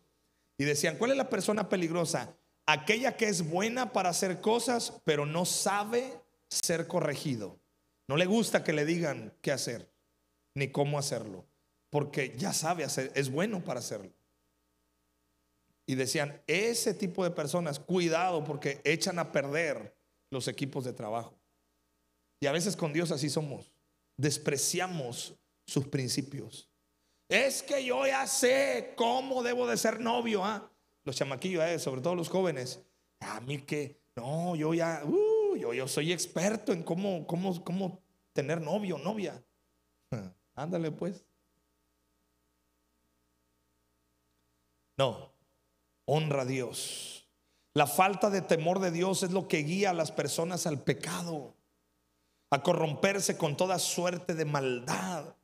Y 0.57 0.63
decían, 0.63 0.97
¿cuál 0.97 1.12
es 1.12 1.17
la 1.17 1.27
persona 1.27 1.67
peligrosa? 1.67 2.33
Aquella 2.65 3.17
que 3.17 3.27
es 3.27 3.49
buena 3.49 3.91
para 3.91 4.07
hacer 4.07 4.39
cosas, 4.39 4.93
pero 5.03 5.25
no 5.25 5.43
sabe 5.43 6.13
ser 6.49 6.88
corregido. 6.88 7.60
No 8.07 8.15
le 8.15 8.25
gusta 8.25 8.63
que 8.63 8.71
le 8.71 8.86
digan 8.86 9.33
qué 9.41 9.51
hacer, 9.51 9.91
ni 10.55 10.71
cómo 10.71 10.97
hacerlo 10.97 11.45
porque 11.89 12.36
ya 12.38 12.54
sabe 12.54 12.84
hacer, 12.84 13.12
es 13.15 13.32
bueno 13.32 13.63
para 13.63 13.80
hacerlo. 13.80 14.12
Y 15.86 15.95
decían, 15.95 16.41
ese 16.47 16.93
tipo 16.93 17.23
de 17.23 17.32
personas, 17.32 17.80
cuidado 17.80 18.43
porque 18.43 18.82
echan 18.84 19.19
a 19.19 19.32
perder 19.32 19.95
los 20.30 20.47
equipos 20.50 20.84
de 20.84 20.93
trabajo. 20.93 21.39
Y 22.41 22.47
a 22.47 22.52
veces 22.52 22.76
con 22.76 22.91
Dios 22.91 23.12
así 23.12 23.30
somos. 23.30 23.71
Despreciamos 24.17 25.36
sus 25.65 25.88
principios. 25.88 26.69
Es 27.30 27.63
que 27.63 27.84
yo 27.84 28.06
ya 28.06 28.28
sé 28.28 28.93
cómo 28.95 29.43
debo 29.43 29.65
de 29.67 29.78
ser 29.78 30.00
novio. 30.00 30.43
¿ah? 30.43 30.69
Los 31.06 31.15
chamaquillos, 31.15 31.63
eh, 31.63 31.80
sobre 31.80 32.02
todo 32.02 32.15
los 32.15 32.30
jóvenes. 32.30 32.82
A 33.21 33.39
mí 33.39 33.60
que, 33.60 34.02
no, 34.15 34.56
yo 34.56 34.73
ya, 34.73 35.04
uh, 35.06 35.56
yo, 35.56 35.73
yo 35.73 35.88
soy 35.88 36.12
experto 36.12 36.73
en 36.73 36.84
cómo, 36.84 37.26
cómo, 37.26 37.63
cómo 37.63 38.02
tener 38.34 38.62
novio, 38.62 38.97
novia. 38.97 39.41
Ándale 40.56 40.91
pues. 40.91 41.27
No, 44.97 45.31
honra 46.05 46.41
a 46.41 46.45
Dios. 46.45 47.27
La 47.73 47.86
falta 47.86 48.29
de 48.31 48.41
temor 48.41 48.79
de 48.79 48.89
Dios 48.89 49.21
es 49.21 49.31
lo 49.31 49.47
que 49.47 49.60
guía 49.60 49.91
a 49.91 49.93
las 49.93 50.12
personas 50.12 50.65
al 50.65 50.81
pecado, 50.81 51.53
a 52.49 52.63
corromperse 52.63 53.38
con 53.38 53.55
toda 53.55 53.77
suerte 53.77 54.33
de 54.33 54.45
maldad. 54.45 55.36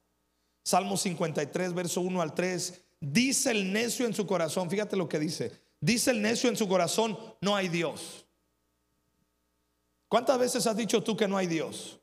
Salmo 0.64 0.98
53, 0.98 1.74
verso 1.74 2.02
1 2.02 2.22
al 2.22 2.34
3, 2.34 2.82
dice 3.00 3.52
el 3.52 3.72
necio 3.72 4.08
en 4.08 4.16
su 4.16 4.26
corazón, 4.26 4.70
fíjate 4.70 4.96
lo 4.96 5.08
que 5.08 5.20
dice, 5.20 5.52
dice 5.80 6.12
el 6.12 6.22
necio 6.22 6.50
en 6.50 6.58
su 6.58 6.68
corazón, 6.68 7.18
no 7.42 7.56
hay 7.56 7.68
Dios. 7.68 8.26
¿Cuántas 10.08 10.40
veces 10.40 10.66
has 10.66 10.78
dicho 10.78 11.04
tú 11.04 11.16
que 11.16 11.28
no 11.28 11.38
hay 11.38 11.48
Dios? 11.48 12.00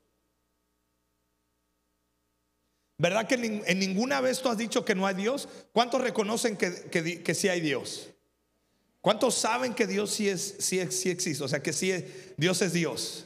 ¿Verdad 3.01 3.25
que 3.25 3.33
en 3.33 3.79
ninguna 3.79 4.21
vez 4.21 4.43
tú 4.43 4.49
has 4.49 4.59
dicho 4.59 4.85
que 4.85 4.93
no 4.93 5.07
hay 5.07 5.15
Dios? 5.15 5.49
¿Cuántos 5.73 6.01
reconocen 6.01 6.55
que, 6.55 6.91
que, 6.91 7.33
sí 7.33 7.49
hay 7.49 7.59
Dios? 7.59 8.11
¿Cuántos 9.01 9.33
saben 9.33 9.73
que 9.73 9.87
Dios 9.87 10.11
sí, 10.11 10.29
es, 10.29 10.57
sí, 10.59 10.79
sí 10.91 11.09
existe? 11.09 11.43
O 11.43 11.47
sea, 11.47 11.63
que 11.63 11.73
sí 11.73 11.91
Dios 12.37 12.61
es 12.61 12.73
Dios. 12.73 13.25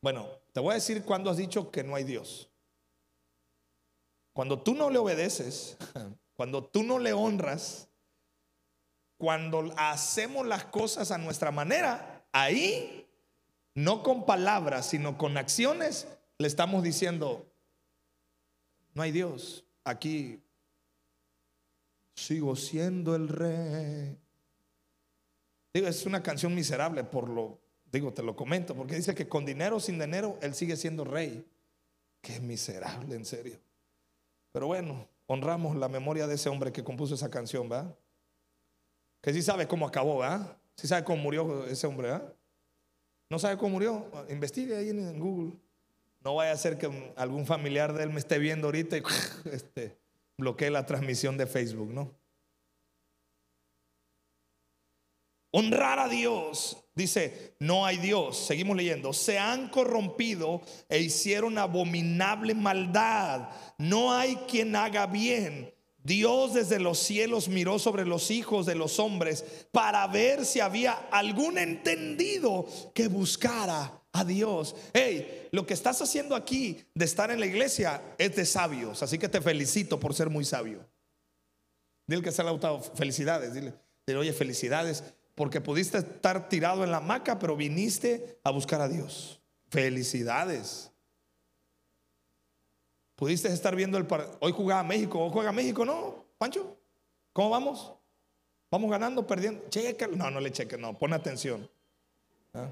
Bueno, 0.00 0.30
te 0.54 0.60
voy 0.60 0.70
a 0.70 0.76
decir 0.76 1.02
cuándo 1.02 1.28
has 1.28 1.36
dicho 1.36 1.70
que 1.70 1.84
no 1.84 1.94
hay 1.94 2.04
Dios. 2.04 2.48
Cuando 4.32 4.62
tú 4.62 4.72
no 4.72 4.88
le 4.88 4.96
obedeces, 4.98 5.76
cuando 6.34 6.64
tú 6.64 6.84
no 6.84 6.98
le 6.98 7.12
honras, 7.12 7.90
cuando 9.18 9.74
hacemos 9.76 10.46
las 10.46 10.64
cosas 10.64 11.10
a 11.10 11.18
nuestra 11.18 11.50
manera, 11.50 12.24
ahí, 12.32 13.06
no 13.74 14.02
con 14.02 14.24
palabras, 14.24 14.86
sino 14.86 15.18
con 15.18 15.36
acciones, 15.36 16.08
le 16.38 16.48
estamos 16.48 16.82
diciendo, 16.82 17.47
no 18.98 19.04
hay 19.04 19.12
Dios. 19.12 19.64
Aquí 19.84 20.42
sigo 22.16 22.56
siendo 22.56 23.14
el 23.14 23.28
rey. 23.28 24.18
Digo, 25.72 25.86
es 25.86 26.04
una 26.04 26.20
canción 26.20 26.52
miserable 26.52 27.04
por 27.04 27.28
lo, 27.28 27.60
digo, 27.92 28.12
te 28.12 28.24
lo 28.24 28.34
comento, 28.34 28.74
porque 28.74 28.96
dice 28.96 29.14
que 29.14 29.28
con 29.28 29.44
dinero 29.44 29.76
o 29.76 29.80
sin 29.80 30.00
dinero, 30.00 30.36
él 30.42 30.52
sigue 30.52 30.76
siendo 30.76 31.04
rey. 31.04 31.46
Qué 32.20 32.40
miserable, 32.40 33.14
en 33.14 33.24
serio. 33.24 33.60
Pero 34.50 34.66
bueno, 34.66 35.08
honramos 35.28 35.76
la 35.76 35.88
memoria 35.88 36.26
de 36.26 36.34
ese 36.34 36.48
hombre 36.48 36.72
que 36.72 36.82
compuso 36.82 37.14
esa 37.14 37.30
canción, 37.30 37.70
¿va? 37.70 37.96
Que 39.20 39.32
sí 39.32 39.42
sabe 39.42 39.68
cómo 39.68 39.86
acabó, 39.86 40.18
¿va? 40.18 40.58
Sí 40.74 40.88
sabe 40.88 41.04
cómo 41.04 41.22
murió 41.22 41.66
ese 41.66 41.86
hombre, 41.86 42.10
¿va? 42.10 42.32
¿No 43.30 43.38
sabe 43.38 43.56
cómo 43.58 43.74
murió? 43.74 44.10
Investigue 44.28 44.76
ahí 44.76 44.88
en 44.88 45.20
Google. 45.20 45.52
No 46.20 46.34
vaya 46.34 46.52
a 46.52 46.56
ser 46.56 46.78
que 46.78 47.12
algún 47.16 47.46
familiar 47.46 47.92
de 47.92 48.04
él 48.04 48.10
me 48.10 48.18
esté 48.18 48.38
viendo 48.38 48.68
ahorita 48.68 48.96
y 48.96 49.02
este, 49.52 49.98
bloquee 50.36 50.70
la 50.70 50.86
transmisión 50.86 51.36
de 51.36 51.46
Facebook, 51.46 51.92
¿no? 51.92 52.18
Honrar 55.50 55.98
a 55.98 56.08
Dios, 56.08 56.76
dice, 56.94 57.56
no 57.58 57.86
hay 57.86 57.96
Dios. 57.96 58.36
Seguimos 58.36 58.76
leyendo, 58.76 59.12
se 59.14 59.38
han 59.38 59.70
corrompido 59.70 60.60
e 60.90 61.00
hicieron 61.00 61.56
abominable 61.56 62.54
maldad. 62.54 63.48
No 63.78 64.12
hay 64.12 64.36
quien 64.48 64.76
haga 64.76 65.06
bien. 65.06 65.72
Dios 66.04 66.54
desde 66.54 66.78
los 66.78 66.98
cielos 66.98 67.48
miró 67.48 67.78
sobre 67.78 68.04
los 68.04 68.30
hijos 68.30 68.66
de 68.66 68.74
los 68.74 68.98
hombres 68.98 69.44
para 69.72 70.06
ver 70.06 70.44
si 70.44 70.60
había 70.60 70.92
algún 71.10 71.58
entendido 71.58 72.66
que 72.94 73.08
buscara 73.08 74.02
a 74.18 74.24
Dios. 74.24 74.74
Hey, 74.92 75.48
lo 75.52 75.66
que 75.66 75.74
estás 75.74 76.00
haciendo 76.02 76.34
aquí 76.34 76.84
de 76.94 77.04
estar 77.04 77.30
en 77.30 77.40
la 77.40 77.46
iglesia 77.46 78.02
es 78.18 78.36
de 78.36 78.44
sabios, 78.44 79.02
así 79.02 79.18
que 79.18 79.28
te 79.28 79.40
felicito 79.40 79.98
por 79.98 80.14
ser 80.14 80.30
muy 80.30 80.44
sabio. 80.44 80.84
Dile 82.06 82.22
que 82.22 82.32
se 82.32 82.42
ha 82.42 82.50
gustado, 82.50 82.80
felicidades, 82.80 83.54
dile, 83.54 83.74
dile, 84.06 84.18
oye, 84.18 84.32
felicidades, 84.32 85.04
porque 85.34 85.60
pudiste 85.60 85.98
estar 85.98 86.48
tirado 86.48 86.84
en 86.84 86.90
la 86.90 86.96
hamaca, 86.96 87.38
pero 87.38 87.56
viniste 87.56 88.40
a 88.42 88.50
buscar 88.50 88.80
a 88.80 88.88
Dios. 88.88 89.40
Felicidades. 89.68 90.90
Pudiste 93.14 93.48
estar 93.48 93.76
viendo 93.76 93.98
el 93.98 94.06
hoy 94.40 94.52
jugaba 94.52 94.82
México, 94.82 95.18
hoy 95.20 95.30
juega 95.32 95.52
México, 95.52 95.84
¿no? 95.84 96.24
Pancho, 96.38 96.76
¿cómo 97.32 97.50
vamos? 97.50 97.92
Vamos 98.70 98.90
ganando, 98.90 99.26
perdiendo. 99.26 99.68
Checa, 99.68 100.06
no, 100.06 100.30
no 100.30 100.40
le 100.40 100.52
cheque, 100.52 100.78
no, 100.78 100.96
pon 100.96 101.12
atención. 101.12 101.68
¿Ah? 102.54 102.68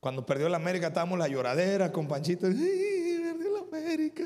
Cuando 0.00 0.24
perdió 0.24 0.48
la 0.48 0.56
América 0.56 0.88
estábamos 0.88 1.18
la 1.18 1.28
lloradera 1.28 1.90
con 1.90 2.06
Panchito. 2.06 2.46
perdió 2.46 3.50
la 3.52 3.60
América! 3.60 4.24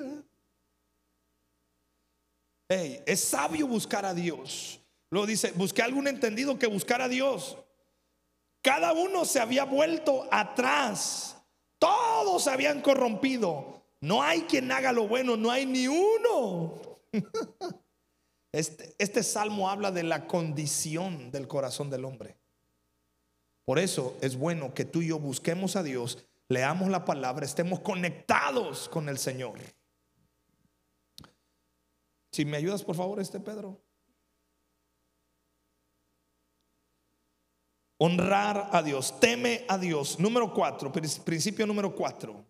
Hey, 2.69 3.03
es 3.07 3.21
sabio 3.21 3.67
buscar 3.67 4.05
a 4.05 4.15
Dios. 4.15 4.81
Luego 5.11 5.27
dice, 5.27 5.53
busqué 5.53 5.83
algún 5.83 6.09
entendido 6.09 6.59
que 6.59 6.67
buscar 6.67 7.03
a 7.03 7.09
Dios. 7.09 7.59
Cada 8.63 8.93
uno 8.93 9.25
se 9.25 9.41
había 9.41 9.65
vuelto 9.65 10.27
atrás. 10.31 11.37
Todos 11.79 12.45
se 12.45 12.51
habían 12.51 12.81
corrompido. 12.81 13.83
No 14.01 14.23
hay 14.23 14.43
quien 14.43 14.71
haga 14.73 14.93
lo 14.93 15.07
bueno, 15.09 15.37
no 15.37 15.51
hay 15.51 15.67
ni 15.67 15.89
uno. 15.89 16.81
Este, 18.55 18.95
este 18.99 19.23
salmo 19.23 19.71
habla 19.71 19.91
de 19.91 20.03
la 20.03 20.27
condición 20.27 21.31
del 21.31 21.49
corazón 21.49 21.89
del 21.89 22.05
hombre. 22.05 22.37
Por 23.73 23.79
eso 23.79 24.19
es 24.21 24.37
bueno 24.37 24.75
que 24.75 24.85
tú 24.85 25.01
y 25.01 25.07
yo 25.07 25.19
busquemos 25.19 25.77
a 25.77 25.83
Dios, 25.83 26.27
leamos 26.51 26.91
la 26.91 27.07
palabra, 27.07 27.47
estemos 27.47 27.81
conectados 27.81 28.87
con 28.87 29.09
el 29.09 29.17
Señor. 29.17 29.59
Si 32.31 32.45
me 32.45 32.59
ayudas, 32.59 32.85
por 32.85 32.97
favor, 32.97 33.19
este 33.19 33.41
Pedro. 33.41 33.81
Honrar 37.97 38.69
a 38.73 38.83
Dios, 38.83 39.19
teme 39.19 39.65
a 39.67 39.79
Dios. 39.79 40.21
Número 40.21 40.53
cuatro, 40.53 40.93
principio 40.93 41.67
número 41.67 41.97
cuatro. 41.97 42.45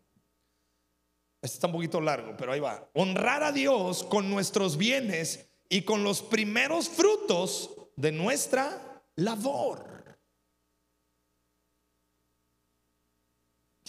Este 1.41 1.55
está 1.55 1.69
un 1.69 1.75
poquito 1.75 2.01
largo, 2.01 2.37
pero 2.37 2.51
ahí 2.51 2.59
va. 2.59 2.91
Honrar 2.95 3.45
a 3.45 3.53
Dios 3.53 4.03
con 4.03 4.29
nuestros 4.29 4.77
bienes 4.77 5.49
y 5.69 5.83
con 5.83 6.03
los 6.03 6.21
primeros 6.21 6.89
frutos 6.89 7.71
de 7.95 8.11
nuestra 8.11 9.05
labor. 9.15 9.92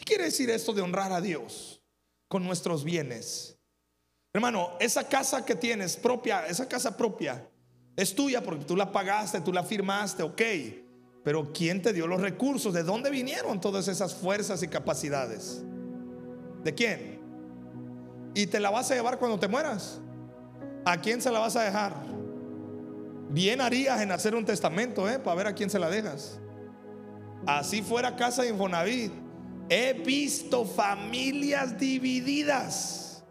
¿Qué 0.04 0.16
quiere 0.16 0.26
decir 0.26 0.50
esto 0.50 0.74
de 0.74 0.82
honrar 0.82 1.14
a 1.14 1.22
Dios 1.22 1.82
con 2.28 2.44
nuestros 2.44 2.84
bienes? 2.84 3.58
Hermano, 4.34 4.72
esa 4.82 5.08
casa 5.08 5.46
que 5.46 5.56
tienes 5.56 5.96
propia, 5.96 6.46
esa 6.46 6.68
casa 6.68 6.98
propia, 6.98 7.50
es 7.96 8.14
tuya 8.14 8.44
porque 8.44 8.66
tú 8.66 8.76
la 8.76 8.92
pagaste, 8.92 9.40
tú 9.40 9.54
la 9.54 9.64
firmaste, 9.64 10.22
ok. 10.22 10.42
Pero 11.24 11.54
¿quién 11.54 11.82
te 11.82 11.94
dio 11.94 12.06
los 12.06 12.20
recursos? 12.20 12.74
¿De 12.74 12.84
dónde 12.84 13.12
vinieron 13.12 13.62
todas 13.62 13.88
esas 13.88 14.14
fuerzas 14.14 14.62
y 14.62 14.68
capacidades? 14.68 15.64
¿De 16.66 16.76
quién? 16.76 17.22
¿Y 18.34 18.48
te 18.48 18.60
la 18.60 18.72
vas 18.72 18.92
a 18.92 18.96
llevar 18.96 19.18
cuando 19.20 19.40
te 19.40 19.48
mueras? 19.48 20.02
¿A 20.84 21.00
quién 21.00 21.22
se 21.22 21.32
la 21.32 21.40
vas 21.40 21.56
a 21.56 21.64
dejar? 21.64 21.96
Bien 23.30 23.62
harías 23.62 24.02
en 24.02 24.12
hacer 24.12 24.36
un 24.36 24.44
testamento, 24.44 25.10
¿eh? 25.10 25.18
Para 25.18 25.38
ver 25.38 25.48
a 25.48 25.56
quién 25.56 25.70
se 25.70 25.80
la 25.80 25.90
dejas. 25.90 26.42
Así 27.46 27.82
fuera 27.82 28.18
casa 28.18 28.42
de 28.42 28.50
Infonavit. 28.50 29.23
He 29.70 29.94
visto 29.94 30.66
familias 30.66 31.80
divididas 31.80 33.24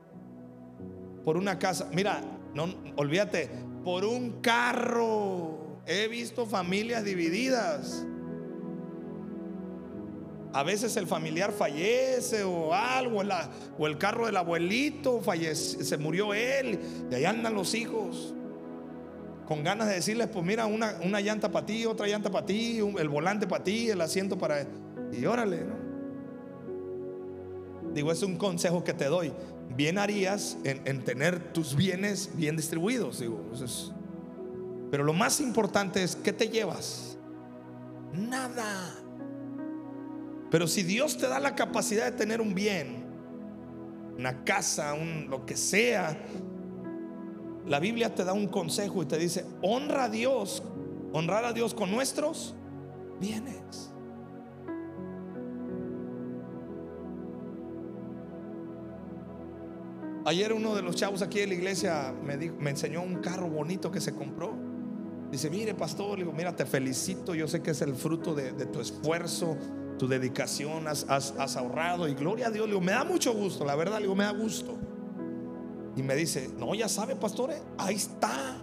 por 1.24 1.36
una 1.36 1.58
casa. 1.58 1.88
Mira, 1.92 2.20
no 2.54 2.74
olvídate, 2.96 3.50
por 3.84 4.04
un 4.04 4.40
carro. 4.40 5.80
He 5.86 6.08
visto 6.08 6.46
familias 6.46 7.04
divididas. 7.04 8.06
A 10.54 10.62
veces 10.62 10.96
el 10.96 11.06
familiar 11.06 11.50
fallece 11.50 12.44
o 12.44 12.74
algo, 12.74 13.22
o 13.78 13.86
el 13.86 13.96
carro 13.96 14.26
del 14.26 14.36
abuelito 14.36 15.20
fallece, 15.22 15.82
se 15.82 15.96
murió 15.96 16.34
él, 16.34 16.78
y 17.10 17.14
ahí 17.14 17.24
andan 17.24 17.54
los 17.54 17.74
hijos. 17.74 18.34
Con 19.46 19.64
ganas 19.64 19.88
de 19.88 19.94
decirles, 19.94 20.28
pues 20.28 20.44
mira, 20.44 20.66
una, 20.66 20.98
una 21.02 21.20
llanta 21.20 21.50
para 21.50 21.64
ti, 21.64 21.86
otra 21.86 22.06
llanta 22.06 22.30
para 22.30 22.44
ti, 22.44 22.78
el 22.78 23.08
volante 23.08 23.46
para 23.46 23.64
ti, 23.64 23.88
el 23.90 24.00
asiento 24.00 24.38
para... 24.38 24.66
Y 25.12 25.24
órale, 25.24 25.64
¿no? 25.64 25.81
Digo, 27.94 28.12
es 28.12 28.22
un 28.22 28.36
consejo 28.36 28.84
que 28.84 28.94
te 28.94 29.06
doy. 29.06 29.32
Bien 29.74 29.98
harías 29.98 30.56
en, 30.64 31.04
tener 31.04 31.52
tus 31.52 31.74
bienes 31.74 32.30
bien 32.34 32.56
distribuidos. 32.56 33.20
Digo, 33.20 33.40
pero 34.90 35.04
lo 35.04 35.12
más 35.12 35.40
importante 35.40 36.02
es, 36.02 36.16
¿qué 36.16 36.32
te 36.32 36.48
llevas? 36.48 37.16
Nada. 38.12 38.94
Pero 40.50 40.66
si 40.66 40.82
Dios 40.82 41.16
te 41.16 41.28
da 41.28 41.40
la 41.40 41.54
capacidad 41.54 42.04
de 42.04 42.12
tener 42.12 42.42
un 42.42 42.54
bien, 42.54 43.06
una 44.18 44.44
casa, 44.44 44.92
un, 44.92 45.28
lo 45.30 45.46
que 45.46 45.56
sea, 45.56 46.18
la 47.66 47.80
Biblia 47.80 48.14
te 48.14 48.24
da 48.24 48.34
un 48.34 48.48
consejo 48.48 49.02
y 49.02 49.06
te 49.06 49.16
dice, 49.16 49.46
honra 49.62 50.04
a 50.04 50.08
Dios, 50.10 50.62
honrar 51.12 51.44
a 51.44 51.52
Dios 51.52 51.72
con 51.72 51.90
nuestros 51.90 52.54
bienes. 53.18 53.91
Ayer 60.24 60.52
uno 60.52 60.74
de 60.74 60.82
los 60.82 60.94
chavos 60.94 61.20
aquí 61.20 61.40
de 61.40 61.48
la 61.48 61.54
iglesia 61.54 62.14
me, 62.22 62.70
enseñó 62.70 63.02
un 63.02 63.16
carro 63.16 63.48
bonito 63.48 63.90
que 63.90 64.00
se 64.00 64.14
compró. 64.14 64.54
Dice, 65.32 65.50
mire 65.50 65.74
pastor, 65.74 66.18
le 66.18 66.24
digo, 66.24 66.32
mira, 66.36 66.54
te 66.54 66.64
felicito, 66.64 67.34
yo 67.34 67.48
sé 67.48 67.60
que 67.60 67.72
es 67.72 67.82
el 67.82 67.94
fruto 67.94 68.34
de, 68.34 68.52
tu 68.66 68.80
esfuerzo, 68.80 69.56
tu 69.98 70.06
dedicación, 70.06 70.86
has, 70.86 71.56
ahorrado 71.56 72.06
y 72.06 72.14
gloria 72.14 72.48
a 72.48 72.50
Dios. 72.50 72.66
Le 72.66 72.74
digo, 72.74 72.84
me 72.84 72.92
da 72.92 73.04
mucho 73.04 73.32
gusto, 73.32 73.64
la 73.64 73.74
verdad, 73.74 73.96
le 73.96 74.02
digo, 74.02 74.14
me 74.14 74.24
da 74.24 74.32
gusto. 74.32 74.78
Y 75.96 76.02
me 76.02 76.14
dice, 76.14 76.50
no, 76.56 76.74
ya 76.74 76.88
sabe, 76.88 77.16
pastores, 77.16 77.60
ahí 77.76 77.96
está, 77.96 78.62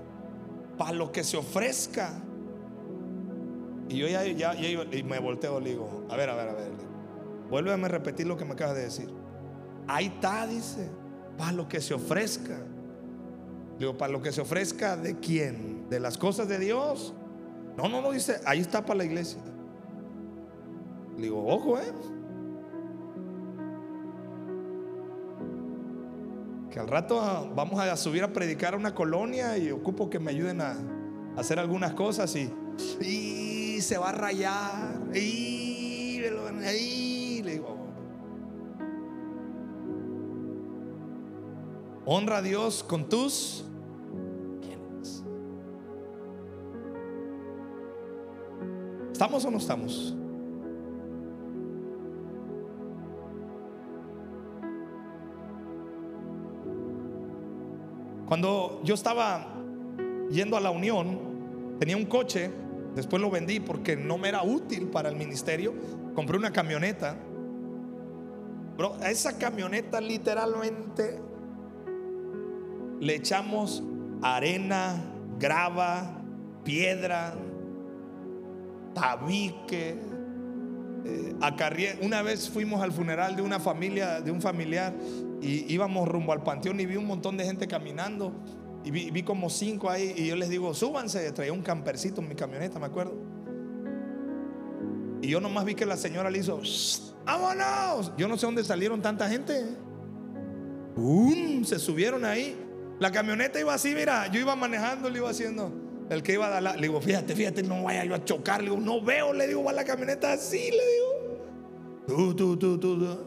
para 0.78 0.94
lo 0.94 1.12
que 1.12 1.24
se 1.24 1.36
ofrezca. 1.36 2.24
Y 3.90 3.98
yo 3.98 4.08
ya, 4.08 4.24
ya, 4.24 4.54
y 4.56 5.04
me 5.04 5.20
volteo, 5.20 5.60
le 5.60 5.72
digo, 5.72 6.06
a 6.10 6.16
ver, 6.16 6.30
a 6.30 6.36
ver, 6.36 6.50
a 6.50 6.54
ver, 6.54 6.72
vuélveme 7.50 7.86
a 7.86 7.90
repetir 7.90 8.28
lo 8.28 8.38
que 8.38 8.46
me 8.46 8.54
acabas 8.54 8.76
de 8.76 8.84
decir. 8.84 9.10
Ahí 9.88 10.06
está, 10.06 10.46
dice, 10.46 10.90
para 11.40 11.54
lo 11.54 11.70
que 11.70 11.80
se 11.80 11.94
ofrezca. 11.94 12.58
Digo, 13.80 13.98
para 13.98 14.12
lo 14.12 14.22
que 14.22 14.34
se 14.34 14.42
ofrezca, 14.42 14.98
¿de 14.98 15.16
quién? 15.20 15.90
¿De 15.90 16.02
las 16.02 16.18
cosas 16.18 16.50
de 16.50 16.60
Dios? 16.60 17.14
No, 17.78 17.88
no, 17.88 18.02
no, 18.02 18.12
dice, 18.12 18.42
ahí 18.46 18.60
está 18.60 18.86
para 18.86 18.98
la 18.98 19.06
iglesia. 19.06 19.40
Le 21.16 21.24
digo, 21.24 21.48
ojo, 21.48 21.80
¿eh? 21.80 21.94
Que 26.72 26.80
al 26.82 26.90
rato 26.90 27.50
vamos 27.56 27.80
a 27.80 27.96
subir 27.96 28.24
a 28.24 28.34
predicar 28.34 28.74
a 28.74 28.78
una 28.78 28.94
colonia 28.94 29.58
y 29.58 29.72
ocupo 29.72 30.10
que 30.10 30.20
me 30.20 30.32
ayuden 30.32 30.60
a, 30.60 30.76
hacer 31.38 31.58
algunas 31.58 31.94
cosas 31.94 32.36
y, 32.36 32.52
y, 33.00 33.80
se 33.80 33.98
va 33.98 34.10
a 34.10 34.12
rayar. 34.12 35.00
Y, 35.16 36.20
y 36.20 37.09
honra 42.12 42.38
a 42.38 42.42
Dios 42.42 42.84
con 42.84 43.08
tus. 43.08 43.64
¿Estamos 49.12 49.46
o 49.46 49.52
no 49.52 49.58
estamos? 49.58 50.16
Cuando 58.28 58.82
yo 58.84 58.96
estaba 58.96 59.54
yendo 60.32 60.58
a 60.58 60.62
la 60.62 60.72
Unión, 60.72 61.20
tenía 61.80 61.96
un 61.96 62.06
coche, 62.06 62.50
después 62.96 63.22
lo 63.22 63.30
vendí 63.30 63.60
porque 63.60 63.96
no 63.96 64.18
me 64.18 64.30
era 64.30 64.42
útil 64.42 64.88
para 64.88 65.10
el 65.10 65.16
ministerio, 65.16 65.76
compré 66.16 66.38
una 66.38 66.52
camioneta. 66.52 67.18
Bro, 68.78 68.96
esa 69.04 69.38
camioneta 69.38 70.02
literalmente 70.02 71.29
le 73.00 73.16
echamos 73.16 73.84
arena, 74.22 75.02
grava, 75.40 76.22
piedra, 76.64 77.34
tabique. 78.94 79.98
Eh, 81.06 81.36
una 82.02 82.22
vez 82.22 82.50
fuimos 82.50 82.82
al 82.82 82.92
funeral 82.92 83.36
de 83.36 83.42
una 83.42 83.60
familia, 83.60 84.22
de 84.22 84.32
un 84.32 84.42
familiar, 84.42 84.94
y 85.42 85.72
íbamos 85.74 86.08
rumbo 86.08 86.34
al 86.34 86.44
panteón 86.44 86.80
y 86.80 86.86
vi 86.86 86.98
un 86.98 87.08
montón 87.08 87.38
de 87.38 87.46
gente 87.46 87.68
caminando. 87.68 88.34
Y 88.84 88.92
vi, 88.92 89.24
como 89.24 89.50
cinco 89.50 89.90
ahí. 89.90 90.14
Y 90.16 90.28
yo 90.28 90.36
les 90.36 90.50
digo, 90.50 90.74
súbanse. 90.74 91.32
Traía 91.32 91.54
un 91.54 91.62
campercito 91.62 92.22
en 92.22 92.30
mi 92.30 92.36
camioneta, 92.36 92.80
me 92.80 92.86
acuerdo. 92.86 93.14
Y 95.22 95.28
yo 95.28 95.42
nomás 95.42 95.66
vi 95.66 95.76
que 95.76 95.86
la 95.86 95.98
señora 95.98 96.30
le 96.32 96.40
hizo, 96.40 96.62
vámonos. 97.26 98.14
Yo 98.18 98.28
no 98.28 98.38
sé 98.38 98.46
dónde 98.46 98.64
salieron 98.64 99.02
tanta 99.02 99.30
gente. 99.30 99.66
Se 101.66 101.78
subieron 101.78 102.26
ahí. 102.26 102.58
La 103.00 103.12
camioneta 103.12 103.60
iba 103.60 103.74
así, 103.74 103.96
mira. 103.96 104.28
Yo 104.28 104.40
iba 104.40 104.56
manejando, 104.56 105.10
le 105.10 105.20
iba 105.20 105.30
haciendo. 105.30 105.72
El 106.10 106.24
que 106.24 106.34
iba 106.34 106.48
a 106.48 106.50
dar 106.50 106.64
la. 106.64 106.76
Le 106.76 106.84
digo, 106.84 107.02
fíjate, 107.02 107.36
fíjate, 107.36 107.64
no 107.64 107.84
vaya 107.84 108.04
yo 108.06 108.16
a 108.16 108.24
chocar. 108.24 108.62
Le 108.62 108.70
digo, 108.70 108.82
no 108.82 109.02
veo. 109.02 109.34
Le 109.34 109.48
digo, 109.48 109.64
va 109.64 109.74
la 109.74 109.84
camioneta 109.84 110.34
así. 110.34 110.72
Le 110.72 110.88
digo, 110.94 111.46
tú, 112.08 112.36
tú, 112.36 112.58
tú, 112.58 112.80
tú. 112.80 113.18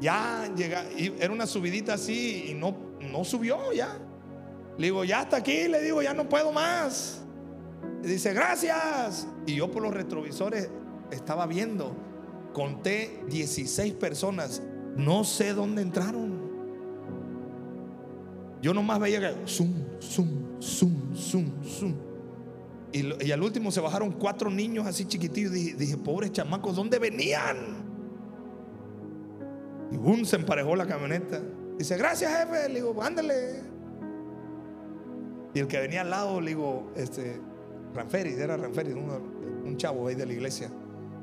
Ya 0.00 0.52
llega, 0.56 0.84
era 1.20 1.32
una 1.32 1.46
subidita 1.46 1.94
así 1.94 2.46
y 2.48 2.54
no, 2.54 2.76
no 3.00 3.24
subió 3.24 3.72
ya. 3.72 3.98
Le 4.76 4.86
digo, 4.86 5.04
ya 5.04 5.22
está 5.22 5.36
aquí, 5.36 5.68
le 5.68 5.80
digo, 5.80 6.02
ya 6.02 6.14
no 6.14 6.28
puedo 6.28 6.50
más. 6.50 7.22
dice, 8.02 8.32
gracias. 8.32 9.28
Y 9.46 9.54
yo 9.54 9.70
por 9.70 9.82
los 9.82 9.94
retrovisores 9.94 10.70
estaba 11.10 11.46
viendo, 11.46 11.94
conté 12.52 13.22
16 13.28 13.92
personas, 13.94 14.62
no 14.96 15.24
sé 15.24 15.52
dónde 15.52 15.82
entraron. 15.82 16.31
Yo 18.62 18.72
nomás 18.72 19.00
veía 19.00 19.20
que 19.20 19.46
zoom, 19.46 19.74
zoom, 20.00 20.60
zoom, 20.60 21.14
zoom, 21.16 21.64
zoom. 21.64 21.94
Y, 22.92 23.32
al 23.32 23.42
último 23.42 23.72
se 23.72 23.80
bajaron 23.80 24.12
cuatro 24.12 24.50
niños 24.50 24.86
así 24.86 25.04
chiquititos. 25.04 25.52
Dije, 25.52 25.96
pobres 25.96 26.30
chamacos, 26.30 26.76
¿dónde 26.76 26.98
venían? 26.98 27.56
Y 29.90 29.96
boom, 29.96 30.24
se 30.24 30.36
emparejó 30.36 30.76
la 30.76 30.86
camioneta. 30.86 31.40
Dice, 31.76 31.96
gracias 31.96 32.30
jefe. 32.38 32.68
Le 32.68 32.76
digo, 32.76 33.02
ándale. 33.02 33.62
Y 35.54 35.58
el 35.58 35.66
que 35.66 35.80
venía 35.80 36.02
al 36.02 36.10
lado, 36.10 36.40
le 36.40 36.50
digo, 36.50 36.92
este, 36.94 37.40
Ranferis, 37.94 38.38
era 38.38 38.56
Ranferis, 38.56 38.94
un 38.94 39.76
chavo 39.76 40.06
ahí 40.06 40.14
de 40.14 40.26
la 40.26 40.32
iglesia. 40.32 40.70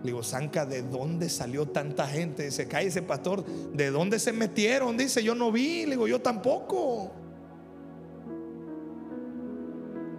Le 0.01 0.11
digo, 0.11 0.23
Zanca, 0.23 0.65
¿de 0.65 0.81
dónde 0.81 1.29
salió 1.29 1.67
tanta 1.67 2.07
gente? 2.07 2.43
Dice, 2.43 2.67
ese 2.81 3.01
pastor, 3.01 3.45
¿de 3.45 3.91
dónde 3.91 4.17
se 4.19 4.31
metieron? 4.31 4.95
Dice, 4.97 5.23
yo 5.23 5.35
no 5.35 5.51
vi. 5.51 5.85
Le 5.85 5.91
digo, 5.91 6.07
yo 6.07 6.19
tampoco. 6.19 7.11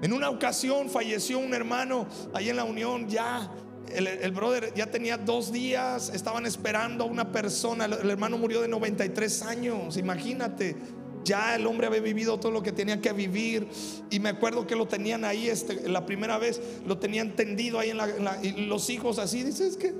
En 0.03 0.13
una 0.13 0.31
ocasión 0.31 0.89
falleció 0.89 1.39
un 1.39 1.53
hermano 1.53 2.07
ahí 2.33 2.49
en 2.49 2.57
la 2.57 2.65
unión, 2.65 3.09
ya 3.09 3.51
el, 3.95 4.33
brother 4.33 4.73
ya 4.75 4.87
tenía 4.87 5.19
dos 5.19 5.53
días, 5.53 6.11
estaban 6.15 6.47
esperando 6.47 7.05
a 7.05 7.07
una 7.07 7.33
persona, 7.33 7.85
el, 7.85 8.11
hermano 8.11 8.39
murió 8.39 8.61
de 8.61 8.69
93 8.69 9.43
años, 9.43 9.97
imagínate. 9.97 10.77
Ya 11.23 11.55
el 11.55 11.67
hombre 11.67 11.87
había 11.87 12.01
vivido 12.01 12.41
todo 12.41 12.51
lo 12.51 12.63
que 12.63 12.73
tenía 12.73 12.99
que 12.99 13.13
vivir. 13.13 13.69
Y 14.11 14.21
me 14.21 14.31
acuerdo 14.31 14.67
que 14.67 14.75
lo 14.75 14.89
tenían 14.89 15.25
ahí, 15.27 15.49
este, 15.49 15.87
la 15.87 16.07
primera 16.07 16.39
vez 16.39 16.63
lo 16.87 16.97
tenían 16.97 17.37
tendido 17.37 17.79
ahí 17.79 17.91
en 17.91 17.99
la, 17.99 18.39
y 18.43 18.67
los 18.67 18.89
hijos 18.89 19.19
así, 19.19 19.43
dices 19.43 19.77
que 19.77 19.95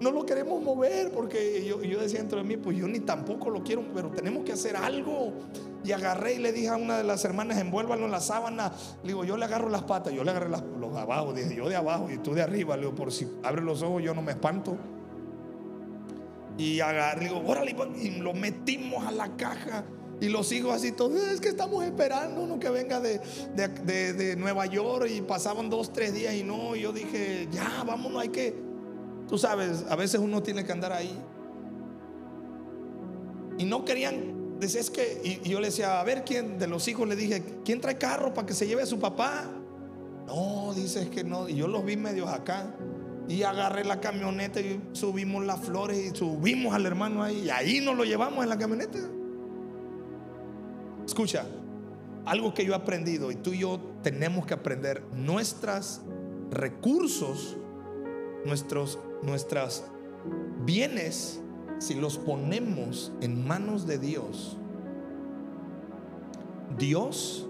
no 0.00 0.10
lo 0.10 0.26
queremos 0.26 0.62
mover 0.62 1.10
porque 1.10 1.64
yo, 1.64 1.82
yo 1.82 2.00
decía 2.00 2.20
dentro 2.20 2.38
de 2.38 2.44
mí, 2.44 2.56
pues 2.56 2.76
yo 2.76 2.88
ni 2.88 3.00
tampoco 3.00 3.50
lo 3.50 3.62
quiero, 3.62 3.84
pero 3.94 4.10
tenemos 4.10 4.44
que 4.44 4.52
hacer 4.52 4.76
algo. 4.76 5.32
Y 5.84 5.90
agarré 5.92 6.34
y 6.34 6.38
le 6.38 6.52
dije 6.52 6.68
a 6.68 6.76
una 6.76 6.98
de 6.98 7.04
las 7.04 7.24
hermanas, 7.24 7.58
envuélvalo 7.58 8.04
en 8.04 8.12
la 8.12 8.20
sábana. 8.20 8.72
Le 9.02 9.08
digo, 9.08 9.24
yo 9.24 9.36
le 9.36 9.44
agarro 9.44 9.68
las 9.68 9.82
patas, 9.82 10.12
yo 10.12 10.22
le 10.22 10.30
agarré 10.30 10.48
los 10.48 10.94
de 10.94 11.00
abajo, 11.00 11.32
dije, 11.32 11.56
yo 11.56 11.68
de 11.68 11.76
abajo 11.76 12.08
y 12.10 12.18
tú 12.18 12.34
de 12.34 12.42
arriba. 12.42 12.76
Le 12.76 12.82
digo, 12.82 12.94
por 12.94 13.10
si 13.10 13.28
abre 13.42 13.62
los 13.62 13.82
ojos, 13.82 14.02
yo 14.02 14.14
no 14.14 14.22
me 14.22 14.32
espanto. 14.32 14.76
Y 16.56 16.80
agarré, 16.80 17.28
digo, 17.28 17.42
órale, 17.44 17.74
y 18.00 18.10
lo 18.20 18.32
metimos 18.32 19.04
a 19.04 19.10
la 19.10 19.36
caja. 19.36 19.84
Y 20.22 20.28
los 20.28 20.52
hijos 20.52 20.72
así 20.72 20.92
todos, 20.92 21.20
es 21.20 21.40
que 21.40 21.48
estamos 21.48 21.82
esperando 21.84 22.42
uno 22.42 22.60
que 22.60 22.70
venga 22.70 23.00
de, 23.00 23.20
de, 23.56 24.36
Nueva 24.36 24.66
York 24.66 25.08
y 25.12 25.20
pasaban 25.20 25.68
dos, 25.68 25.92
tres 25.92 26.14
días 26.14 26.32
y 26.34 26.44
no, 26.44 26.76
y 26.76 26.82
yo 26.82 26.92
dije, 26.92 27.48
ya, 27.50 27.82
vámonos, 27.84 28.22
hay 28.22 28.28
que, 28.28 28.54
tú 29.32 29.38
sabes, 29.38 29.86
a 29.88 29.96
veces 29.96 30.20
uno 30.20 30.42
tiene 30.42 30.62
que 30.62 30.72
andar 30.72 30.92
ahí. 30.92 31.18
Y 33.56 33.64
no 33.64 33.82
querían, 33.82 34.58
decía, 34.60 34.82
que, 34.92 35.22
y, 35.24 35.48
yo 35.48 35.58
le 35.58 35.68
decía, 35.68 36.00
a 36.00 36.04
ver, 36.04 36.22
¿quién 36.22 36.58
de 36.58 36.66
los 36.66 36.86
hijos 36.86 37.08
le 37.08 37.16
dije, 37.16 37.42
¿quién 37.64 37.80
trae 37.80 37.96
carro 37.96 38.34
para 38.34 38.46
que 38.46 38.52
se 38.52 38.66
lleve 38.66 38.82
a 38.82 38.86
su 38.86 38.98
papá? 38.98 39.50
No, 40.26 40.74
dice, 40.74 41.04
es 41.04 41.08
que 41.08 41.24
no, 41.24 41.48
y 41.48 41.54
yo 41.54 41.66
los 41.66 41.82
vi 41.82 41.96
medios 41.96 42.28
acá. 42.28 42.74
Y 43.26 43.42
agarré 43.42 43.86
la 43.86 44.00
camioneta 44.00 44.60
y 44.60 44.78
subimos 44.92 45.46
las 45.46 45.60
flores 45.60 45.96
y 45.96 46.14
subimos 46.14 46.74
al 46.74 46.84
hermano 46.84 47.22
ahí. 47.22 47.44
Y 47.46 47.48
ahí 47.48 47.80
nos 47.80 47.96
lo 47.96 48.04
llevamos 48.04 48.44
en 48.44 48.50
la 48.50 48.58
camioneta. 48.58 48.98
Escucha, 51.06 51.46
algo 52.26 52.52
que 52.52 52.66
yo 52.66 52.74
he 52.74 52.76
aprendido 52.76 53.32
y 53.32 53.36
tú 53.36 53.54
y 53.54 53.60
yo 53.60 53.80
tenemos 54.02 54.44
que 54.44 54.52
aprender, 54.52 55.02
nuestros 55.14 56.02
recursos, 56.50 57.56
nuestros 58.44 58.98
nuestras 59.22 59.84
bienes, 60.64 61.40
si 61.78 61.94
los 61.94 62.18
ponemos 62.18 63.12
en 63.20 63.46
manos 63.46 63.86
de 63.86 63.98
Dios, 63.98 64.56
Dios, 66.78 67.48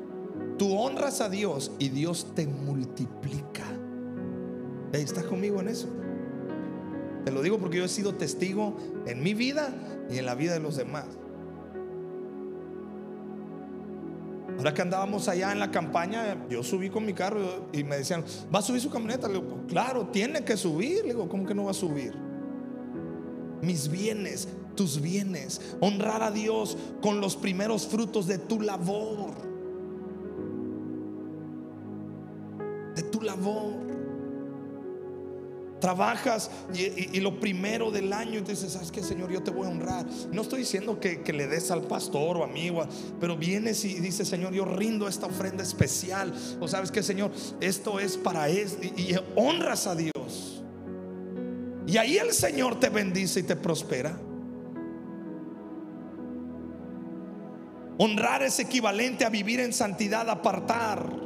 tú 0.58 0.76
honras 0.76 1.20
a 1.20 1.28
Dios 1.28 1.72
y 1.78 1.88
Dios 1.88 2.26
te 2.35 2.46
multiplica. 2.46 3.64
¿Estás 4.92 5.24
conmigo 5.24 5.61
en 5.61 5.68
eso? 5.68 5.88
Te 7.24 7.30
lo 7.30 7.42
digo 7.42 7.58
porque 7.58 7.78
yo 7.78 7.85
he 7.85 7.88
sido 7.88 8.14
testigo 8.14 8.76
en 9.06 9.22
mi 9.22 9.32
vida 9.32 9.72
y 10.11 10.18
en 10.18 10.26
la 10.26 10.35
vida 10.35 10.54
de 10.54 10.61
los 10.61 10.76
demás. 10.76 11.06
Ahora 14.62 14.75
que 14.75 14.83
andábamos 14.83 15.27
allá 15.27 15.51
en 15.51 15.59
la 15.59 15.72
campaña, 15.72 16.37
yo 16.48 16.62
subí 16.62 16.88
con 16.88 17.05
mi 17.05 17.12
carro 17.12 17.66
y 17.72 17.83
me 17.83 17.96
decían, 17.96 18.25
¿va 18.55 18.61
a 18.61 18.62
subir 18.62 18.81
su 18.81 18.90
camioneta? 18.90 19.27
Le 19.27 19.35
digo, 19.35 19.48
pues, 19.48 19.62
claro, 19.66 20.07
tiene 20.07 20.44
que 20.44 20.57
subir. 20.57 20.98
Le 20.98 21.14
digo, 21.14 21.29
¿cómo 21.29 21.44
que 21.44 21.53
no 21.53 21.64
va 21.64 21.72
a 21.72 21.75
subir? 21.75 22.14
Mis 23.61 23.90
bienes, 23.90 24.46
tus 24.77 25.01
bienes, 25.01 25.61
honrar 25.81 26.22
a 26.22 26.31
Dios 26.31 26.79
con 27.01 27.20
los 27.20 27.35
primeros 27.35 27.88
frutos 27.88 28.29
de 28.29 28.38
tu 28.38 28.61
labor. 28.61 29.35
De 32.94 33.03
tu 33.03 33.20
labor 33.20 33.91
trabajas 35.83 36.49
y, 36.73 37.18
lo 37.21 37.40
primero 37.40 37.90
del 37.90 38.12
año 38.12 38.38
y 38.38 38.42
dices, 38.42 38.73
¿sabes 38.73 38.92
qué, 38.92 39.03
Señor? 39.03 39.33
Yo 39.33 39.42
te 39.42 39.51
voy 39.51 39.66
a 39.66 39.71
honrar. 39.71 40.07
No 40.31 40.42
estoy 40.42 40.61
diciendo 40.61 41.01
que, 41.01 41.21
le 41.33 41.47
des 41.49 41.71
al 41.73 41.83
pastor 41.83 42.37
o 42.38 42.45
amigo, 42.45 42.87
pero 43.21 43.37
vienes 43.37 43.85
y 43.85 43.95
dices, 43.95 44.29
Señor, 44.29 44.55
yo 44.55 44.64
rindo 44.64 45.09
esta 45.09 45.27
ofrenda 45.27 45.64
especial. 45.64 46.33
O 46.61 46.68
sabes 46.68 46.92
que, 46.92 47.03
Señor, 47.03 47.33
esto 47.61 47.99
es 47.99 48.16
para 48.16 48.49
él 48.49 48.68
y 48.97 49.14
honras 49.35 49.88
a 49.88 49.97
Dios. 49.97 50.62
Y 51.87 51.97
ahí 51.97 52.16
el 52.16 52.33
Señor 52.33 52.79
te 52.79 52.88
bendice 52.88 53.40
y 53.40 53.42
te 53.42 53.57
prospera. 53.57 54.16
Honrar 57.99 58.45
es 58.45 58.59
equivalente 58.61 59.25
a 59.25 59.31
vivir 59.31 59.59
en 59.59 59.73
santidad, 59.73 60.31
apartar. 60.31 61.21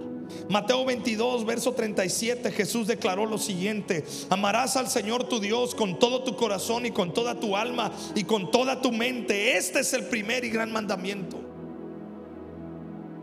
Mateo 0.49 0.85
22, 0.85 1.45
verso 1.45 1.73
37, 1.73 2.53
Jesús 2.53 2.87
declaró 2.87 3.27
lo 3.27 3.39
siguiente, 3.39 4.05
amarás 4.31 4.77
al 4.77 4.89
Señor 4.89 5.25
tu 5.25 5.41
Dios 5.41 5.75
con 5.75 5.99
todo 5.99 6.23
tu 6.23 6.37
corazón 6.37 6.87
y 6.87 6.93
con 6.93 7.13
toda 7.13 7.41
tu 7.41 7.57
alma 7.57 7.91
y 8.15 8.25
con 8.25 8.51
toda 8.51 8.81
tu 8.81 8.93
mente. 8.93 9.57
Este 9.57 9.81
es 9.81 9.93
el 9.93 10.05
primer 10.05 10.45
y 10.45 10.51
gran 10.51 10.73
mandamiento. 10.73 11.39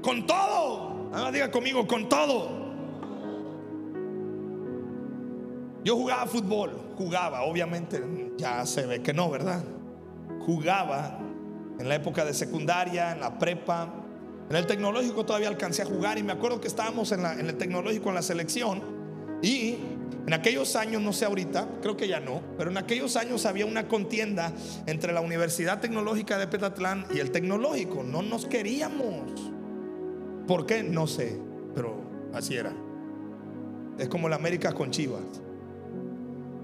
Con 0.02 0.28
todo, 0.28 1.10
ah, 1.14 1.32
diga 1.32 1.50
conmigo, 1.50 1.88
con 1.88 2.10
todo. 2.10 2.64
Yo 5.86 5.96
jugaba 5.96 6.26
fútbol, 6.28 6.72
jugaba, 6.98 7.44
obviamente, 7.44 8.02
ya 8.38 8.66
se 8.66 8.86
ve 8.86 9.02
que 9.02 9.14
no, 9.14 9.30
¿verdad? 9.30 9.64
Jugaba 10.46 11.20
en 11.80 11.88
la 11.88 11.96
época 11.96 12.26
de 12.26 12.34
secundaria, 12.34 13.12
en 13.12 13.20
la 13.20 13.38
prepa, 13.38 14.03
en 14.54 14.58
el 14.58 14.68
tecnológico 14.68 15.26
todavía 15.26 15.48
alcancé 15.48 15.82
a 15.82 15.86
jugar 15.86 16.20
y 16.20 16.24
me 16.24 16.32
acuerdo 16.32 16.62
que 16.62 16.68
estábamos 16.68 17.12
en, 17.12 17.26
el 17.26 17.58
tecnológico 17.58 18.10
en 18.10 18.16
la 18.16 18.22
selección 18.22 18.84
y 19.42 19.78
en 20.28 20.32
aquellos 20.32 20.76
años, 20.76 21.02
no 21.02 21.12
sé 21.12 21.26
ahorita, 21.26 21.68
creo 21.82 21.98
que 21.98 22.08
ya 22.08 22.20
no, 22.20 22.40
pero 22.56 22.70
en 22.70 22.78
aquellos 22.78 23.16
años 23.16 23.48
había 23.48 23.66
una 23.66 23.88
contienda 23.88 24.54
entre 24.86 25.12
la 25.12 25.22
Universidad 25.22 25.82
Tecnológica 25.82 26.38
de 26.38 26.46
Petatlán 26.46 27.08
y 27.12 27.18
el 27.18 27.32
tecnológico. 27.32 28.04
No 28.04 28.22
nos 28.22 28.46
queríamos. 28.46 29.52
¿Por 30.48 30.68
qué? 30.68 30.84
No 30.84 31.08
sé, 31.08 31.36
pero 31.74 32.04
así 32.32 32.56
era. 32.56 32.76
Es 33.98 34.08
como 34.08 34.30
la 34.30 34.36
América 34.36 34.74
con 34.74 34.92
Chivas. 34.92 35.42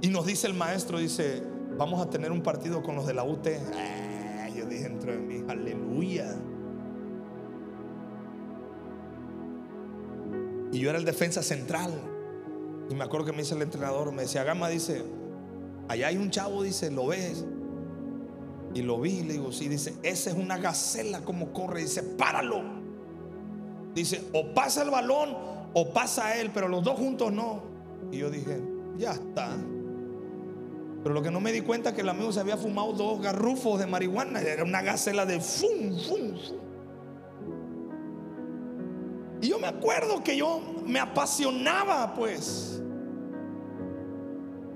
Y 0.02 0.10
nos 0.10 0.28
dice 0.28 0.45
el 0.45 0.54
maestro, 0.54 0.99
dice, 0.99 1.41
vamos 1.75 2.06
a 2.06 2.10
tener 2.12 2.32
un 2.32 2.43
partido 2.43 2.84
con 2.84 2.95
los 2.95 3.08
de 3.08 3.15
la 3.15 3.23
UT. 3.23 3.47
Ah, 3.73 4.47
yo 4.56 4.67
dije 4.67 4.84
dentro 4.84 5.12
de 5.12 5.17
mí, 5.17 5.43
aleluya. 5.49 6.36
Y 10.72 10.80
yo 10.80 10.90
era 10.90 11.00
el 11.00 11.06
defensa 11.06 11.42
central. 11.42 11.92
Y 12.90 12.96
me 12.96 13.04
acuerdo 13.04 13.28
que 13.28 13.32
me 13.32 13.40
dice 13.40 13.56
el 13.56 13.62
entrenador, 13.62 14.12
me 14.12 14.24
decía, 14.24 14.44
Gama, 14.44 14.70
dice, 14.70 15.04
allá 15.88 16.08
hay 16.08 16.18
un 16.18 16.30
chavo, 16.32 16.64
dice, 16.64 16.92
¿lo 16.92 17.08
ves? 17.08 17.46
Y 18.74 18.82
lo 18.82 19.00
vi, 19.00 19.24
le 19.24 19.34
digo, 19.34 19.52
sí, 19.52 19.68
dice, 19.68 19.96
esa 20.04 20.30
es 20.30 20.36
una 20.36 20.58
gacela 20.58 21.22
como 21.22 21.52
corre, 21.54 21.82
dice, 21.82 22.04
páralo. 22.04 22.62
Dice, 23.94 24.24
o 24.34 24.54
pasa 24.54 24.84
el 24.84 24.92
balón 24.92 25.36
o 25.74 25.90
pasa 25.92 26.38
él, 26.38 26.52
pero 26.54 26.67
los 26.67 26.84
dos 26.84 26.98
juntos 26.98 27.32
no. 27.32 27.63
Y 28.12 28.17
yo 28.17 28.30
dije, 28.30 28.62
ya 28.98 29.12
está. 29.12 29.58
Pero 31.04 31.15
lo 31.15 31.22
que 31.22 31.32
no 31.32 31.40
me 31.40 31.52
di 31.52 31.62
cuenta 31.62 31.96
que 31.96 32.02
el 32.02 32.10
amigo 32.10 32.32
se 32.32 32.40
había 32.40 32.58
fumado 32.58 32.94
dos 32.94 33.22
garrufos 33.22 33.80
de 33.80 33.88
marihuana, 33.88 34.42
era 34.42 34.63
una 34.63 34.82
gacela 34.82 35.26
de 35.26 35.40
fum, 35.40 35.98
fum, 36.08 36.38
fum. 36.38 36.69
Y 39.42 39.50
yo 39.50 39.60
me 39.60 39.67
acuerdo 39.67 40.23
que 40.23 40.35
yo 40.35 40.62
me 40.85 41.00
apasionaba, 41.00 42.13
pues. 42.13 42.81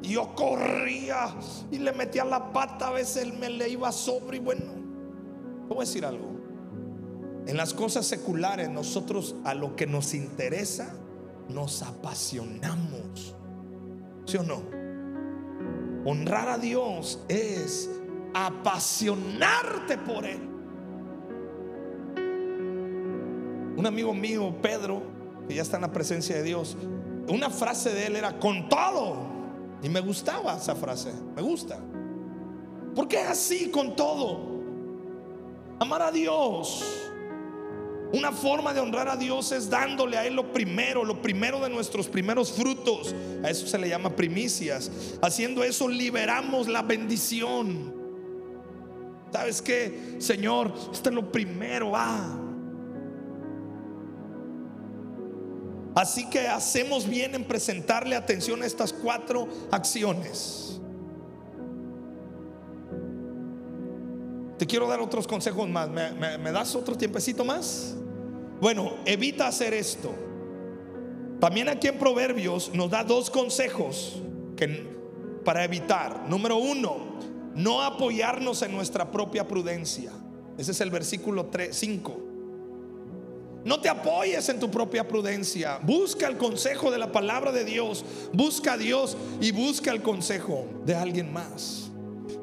Y 0.01 0.09
yo 0.13 0.35
corría 0.35 1.33
y 1.71 1.79
le 1.79 1.93
metía 1.93 2.25
la 2.25 2.51
pata, 2.51 2.89
a 2.89 2.91
veces 2.91 3.23
él 3.23 3.33
me 3.33 3.49
le 3.49 3.69
iba 3.69 3.91
sobre 3.91 4.37
y 4.37 4.39
bueno, 4.41 4.65
voy 5.69 5.77
a 5.77 5.79
decir 5.81 6.05
algo. 6.05 6.33
En 7.47 7.57
las 7.57 7.73
cosas 7.73 8.05
seculares 8.05 8.69
nosotros 8.69 9.35
a 9.43 9.53
lo 9.53 9.75
que 9.75 9.87
nos 9.87 10.13
interesa 10.13 10.93
nos 11.49 11.81
apasionamos. 11.81 13.35
¿Sí 14.25 14.37
o 14.37 14.43
no? 14.43 14.61
Honrar 16.05 16.49
a 16.49 16.57
Dios 16.57 17.19
es 17.27 17.89
apasionarte 18.33 19.97
por 19.97 20.25
Él. 20.25 20.52
Un 23.75 23.85
amigo 23.85 24.13
mío, 24.13 24.55
Pedro, 24.61 25.01
que 25.47 25.55
ya 25.55 25.61
está 25.61 25.77
en 25.77 25.81
la 25.81 25.91
presencia 25.91 26.35
de 26.35 26.43
Dios, 26.43 26.77
una 27.27 27.49
frase 27.49 27.93
de 27.93 28.07
él 28.07 28.15
era 28.15 28.39
con 28.39 28.69
todo. 28.69 29.33
Y 29.81 29.89
me 29.89 29.99
gustaba 29.99 30.57
esa 30.57 30.75
frase, 30.75 31.11
me 31.35 31.41
gusta. 31.41 31.79
Porque 32.95 33.19
es 33.21 33.27
así 33.27 33.69
con 33.69 33.95
todo. 33.95 34.53
Amar 35.79 36.01
a 36.03 36.11
Dios. 36.11 36.83
Una 38.13 38.31
forma 38.31 38.73
de 38.73 38.79
honrar 38.79 39.09
a 39.09 39.17
Dios 39.17 39.51
es 39.51 39.69
dándole 39.71 40.17
a 40.17 40.25
Él 40.27 40.35
lo 40.35 40.53
primero, 40.53 41.03
lo 41.03 41.19
primero 41.19 41.59
de 41.59 41.69
nuestros 41.69 42.07
primeros 42.07 42.51
frutos. 42.51 43.13
A 43.43 43.49
eso 43.49 43.65
se 43.65 43.79
le 43.79 43.89
llama 43.89 44.15
primicias. 44.15 44.91
Haciendo 45.21 45.63
eso 45.63 45.87
liberamos 45.87 46.67
la 46.67 46.83
bendición. 46.83 47.91
¿Sabes 49.31 49.63
qué? 49.63 50.17
Señor, 50.19 50.71
esto 50.93 51.09
es 51.09 51.15
lo 51.15 51.31
primero. 51.31 51.93
Ah. 51.95 52.42
Así 55.95 56.29
que 56.29 56.47
hacemos 56.47 57.07
bien 57.07 57.35
en 57.35 57.43
presentarle 57.43 58.15
atención 58.15 58.63
a 58.63 58.65
estas 58.65 58.91
cuatro 58.91 59.47
acciones. 59.71 60.81
Te 64.57 64.65
quiero 64.65 64.87
dar 64.87 65.01
otros 65.01 65.27
consejos 65.27 65.69
más. 65.69 65.89
¿Me, 65.89 66.51
das 66.51 66.75
otro 66.75 66.95
tiempecito 66.95 67.45
más? 67.45 67.95
Bueno, 68.59 68.93
evita 69.05 69.47
hacer 69.47 69.73
esto. 69.73 70.13
También 71.39 71.69
aquí 71.69 71.87
en 71.87 71.99
Proverbios 71.99 72.71
nos 72.73 72.89
da 72.89 73.03
dos 73.03 73.29
consejos 73.29 74.21
que, 74.55 74.87
para 75.43 75.63
evitar. 75.63 76.27
Número 76.27 76.57
uno, 76.57 77.19
no 77.55 77.81
apoyarnos 77.81 78.61
en 78.61 78.71
nuestra 78.71 79.11
propia 79.11 79.47
prudencia. 79.47 80.11
Ese 80.57 80.71
es 80.71 80.81
el 80.81 80.89
versículo 80.89 81.47
3, 81.47 81.75
5. 81.75 82.32
No 83.65 83.79
te 83.79 83.89
apoyes 83.89 84.49
en 84.49 84.59
tu 84.59 84.69
propia 84.69 85.07
prudencia. 85.07 85.79
Busca 85.81 86.27
el 86.27 86.37
consejo 86.37 86.91
de 86.91 86.97
la 86.97 87.11
palabra 87.11 87.51
de 87.51 87.63
Dios. 87.63 88.03
Busca 88.33 88.73
a 88.73 88.77
Dios 88.77 89.15
y 89.39 89.51
busca 89.51 89.91
el 89.91 90.01
consejo 90.01 90.67
de 90.85 90.95
alguien 90.95 91.31
más. 91.31 91.89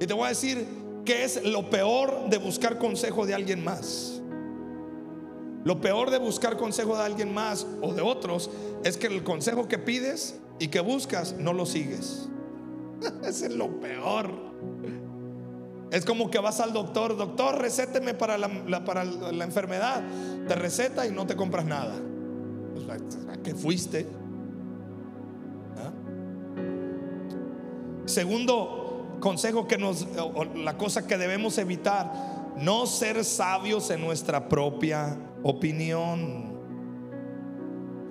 Y 0.01 0.07
te 0.07 0.15
voy 0.15 0.27
a 0.27 0.29
decir 0.29 0.67
que 1.05 1.25
es 1.25 1.43
lo 1.45 1.69
peor 1.69 2.31
de 2.31 2.39
buscar 2.39 2.79
consejo 2.79 3.27
de 3.27 3.35
alguien 3.35 3.63
más. 3.63 4.21
Lo 5.63 5.81
peor 5.81 6.11
de 6.11 6.19
buscar 6.19 6.57
consejo 6.57 6.97
de 6.97 7.03
alguien 7.03 7.35
más 7.35 7.67
o 7.83 7.93
de 7.93 8.01
otros 8.01 8.51
es 8.83 8.97
que 8.97 9.09
el 9.09 9.23
consejo 9.23 9.69
que 9.69 9.79
pides 9.79 10.41
y 10.59 10.69
que 10.69 10.81
buscas 10.81 11.35
no 11.35 11.53
lo 11.53 11.67
sigues. 11.67 12.31
Ese 13.25 13.47
es 13.47 13.55
lo 13.55 13.79
peor. 13.79 14.31
Es 15.91 16.05
como 16.05 16.31
que 16.31 16.39
vas 16.39 16.61
al 16.61 16.73
doctor, 16.73 17.17
doctor, 17.17 17.59
recéteme 17.59 18.15
para 18.15 18.39
la, 18.39 18.85
para 18.85 19.05
la 19.05 19.45
enfermedad. 19.45 20.03
Te 20.47 20.55
receta 20.55 21.07
y 21.07 21.11
no 21.11 21.27
te 21.27 21.35
compras 21.35 21.65
nada. 21.65 21.95
¿A 23.29 23.37
qué 23.39 23.55
fuiste? 23.55 24.07
¿Ah? 25.77 25.91
Segundo 28.07 29.17
consejo 29.21 29.67
que 29.67 29.79
nos, 29.79 30.07
la 30.57 30.77
cosa 30.77 31.07
que 31.07 31.17
debemos 31.19 31.59
evitar, 31.59 32.13
no 32.57 32.87
ser 32.87 33.25
sabios 33.25 33.91
en 33.91 34.01
nuestra 34.01 34.49
propia 34.49 35.17
opinión. 35.43 36.51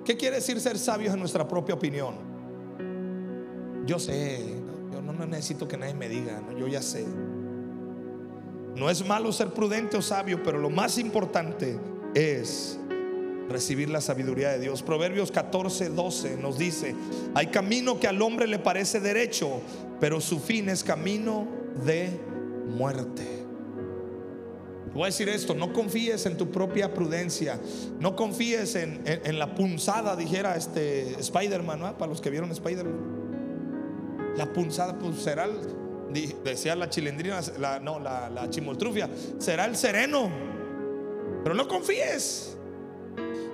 ¿Qué 0.04 0.16
quiere 0.16 0.36
decir 0.36 0.60
ser 0.60 0.78
sabios 0.78 1.14
en 1.14 1.20
nuestra 1.20 1.46
propia 1.46 1.74
opinión? 1.74 2.14
Yo 3.86 3.98
sé, 3.98 4.54
yo 4.92 5.00
no 5.00 5.12
necesito 5.26 5.66
que 5.66 5.76
nadie 5.76 5.94
me 5.94 6.08
diga, 6.08 6.42
yo 6.58 6.66
ya 6.66 6.82
sé. 6.82 7.06
No 8.76 8.88
es 8.88 9.06
malo 9.06 9.32
ser 9.32 9.48
prudente 9.48 9.96
o 9.96 10.02
sabio, 10.02 10.42
pero 10.42 10.58
lo 10.58 10.70
más 10.70 10.98
importante 10.98 11.78
es 12.14 12.78
recibir 13.48 13.90
la 13.90 14.00
sabiduría 14.00 14.50
de 14.50 14.60
Dios. 14.60 14.82
Proverbios 14.82 15.30
14, 15.30 15.90
12 15.90 16.36
nos 16.36 16.56
dice, 16.56 16.94
hay 17.34 17.48
camino 17.48 17.98
que 17.98 18.06
al 18.06 18.22
hombre 18.22 18.46
le 18.46 18.58
parece 18.58 19.00
derecho, 19.00 19.60
pero 19.98 20.20
su 20.20 20.38
fin 20.38 20.68
es 20.68 20.84
camino 20.84 21.46
de 21.84 22.10
muerte. 22.68 23.40
Voy 24.94 25.04
a 25.04 25.06
decir 25.06 25.28
esto, 25.28 25.54
no 25.54 25.72
confíes 25.72 26.26
en 26.26 26.36
tu 26.36 26.50
propia 26.50 26.92
prudencia, 26.92 27.60
no 28.00 28.16
confíes 28.16 28.74
en, 28.74 29.38
la 29.38 29.54
punzada, 29.54 30.16
dijera 30.16 30.56
este 30.56 31.12
Spider-Man, 31.20 31.96
para 31.96 32.08
los 32.08 32.20
que 32.20 32.30
vieron 32.30 32.50
Spider-Man. 32.50 33.20
La 34.36 34.52
punzada, 34.52 34.98
pues 34.98 35.16
será, 35.18 35.48
decía 36.44 36.74
la 36.76 36.88
chilindrina, 36.88 37.40
la, 37.58 37.80
no, 37.80 37.98
la, 37.98 38.28
la 38.30 38.50
chimoltrufia, 38.50 39.08
será 39.38 39.64
el 39.66 39.76
sereno, 39.76 40.30
pero 41.42 41.54
no 41.54 41.66
confíes. 41.68 42.56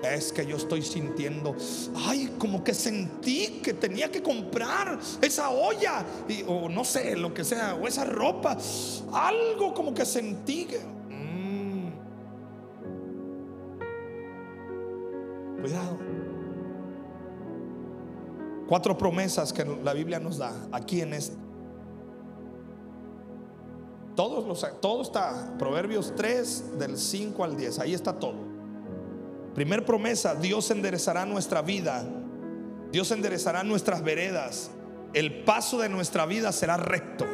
Es 0.03 0.33
que 0.33 0.47
yo 0.47 0.57
estoy 0.57 0.83
sintiendo, 0.83 1.57
ay, 1.97 2.35
como 2.39 2.63
que 2.63 2.75
sentí 2.75 3.61
que 3.63 3.73
tenía 3.73 4.11
que 4.11 4.23
comprar 4.23 4.99
esa 5.21 5.51
olla, 5.51 6.05
o 6.47 6.69
no 6.69 6.85
sé, 6.85 7.17
lo 7.17 7.35
que 7.35 7.45
sea, 7.45 7.75
o 7.75 7.89
esa 7.89 8.05
ropa, 8.05 8.57
algo 9.13 9.75
como 9.75 9.95
que 9.95 10.05
sentí 10.05 10.67
que 10.67 10.97
Cuidado. 15.61 15.99
Cuatro 18.69 18.97
promesas 18.97 19.53
que 19.53 19.65
la 19.65 19.93
Biblia 19.95 20.21
nos 20.21 20.39
da 20.39 20.53
aquí 20.73 21.01
en 21.01 21.15
este. 21.15 21.46
Todos 24.17 24.47
los, 24.47 24.81
todo 24.81 25.03
está, 25.03 25.55
Proverbios 25.59 26.15
3 26.17 26.79
del 26.79 26.97
5 26.97 27.45
al 27.45 27.57
10, 27.57 27.79
ahí 27.81 27.93
está 27.93 28.19
todo. 28.19 28.39
Primer 29.55 29.85
promesa, 29.85 30.35
Dios 30.35 30.71
enderezará 30.71 31.27
nuestra 31.27 31.61
vida, 31.61 32.05
Dios 32.91 33.11
enderezará 33.11 33.63
nuestras 33.63 34.03
veredas, 34.03 34.71
el 35.13 35.45
paso 35.45 35.79
de 35.79 35.91
nuestra 35.91 36.25
vida 36.25 36.51
será 36.53 36.79
recto. 36.79 37.27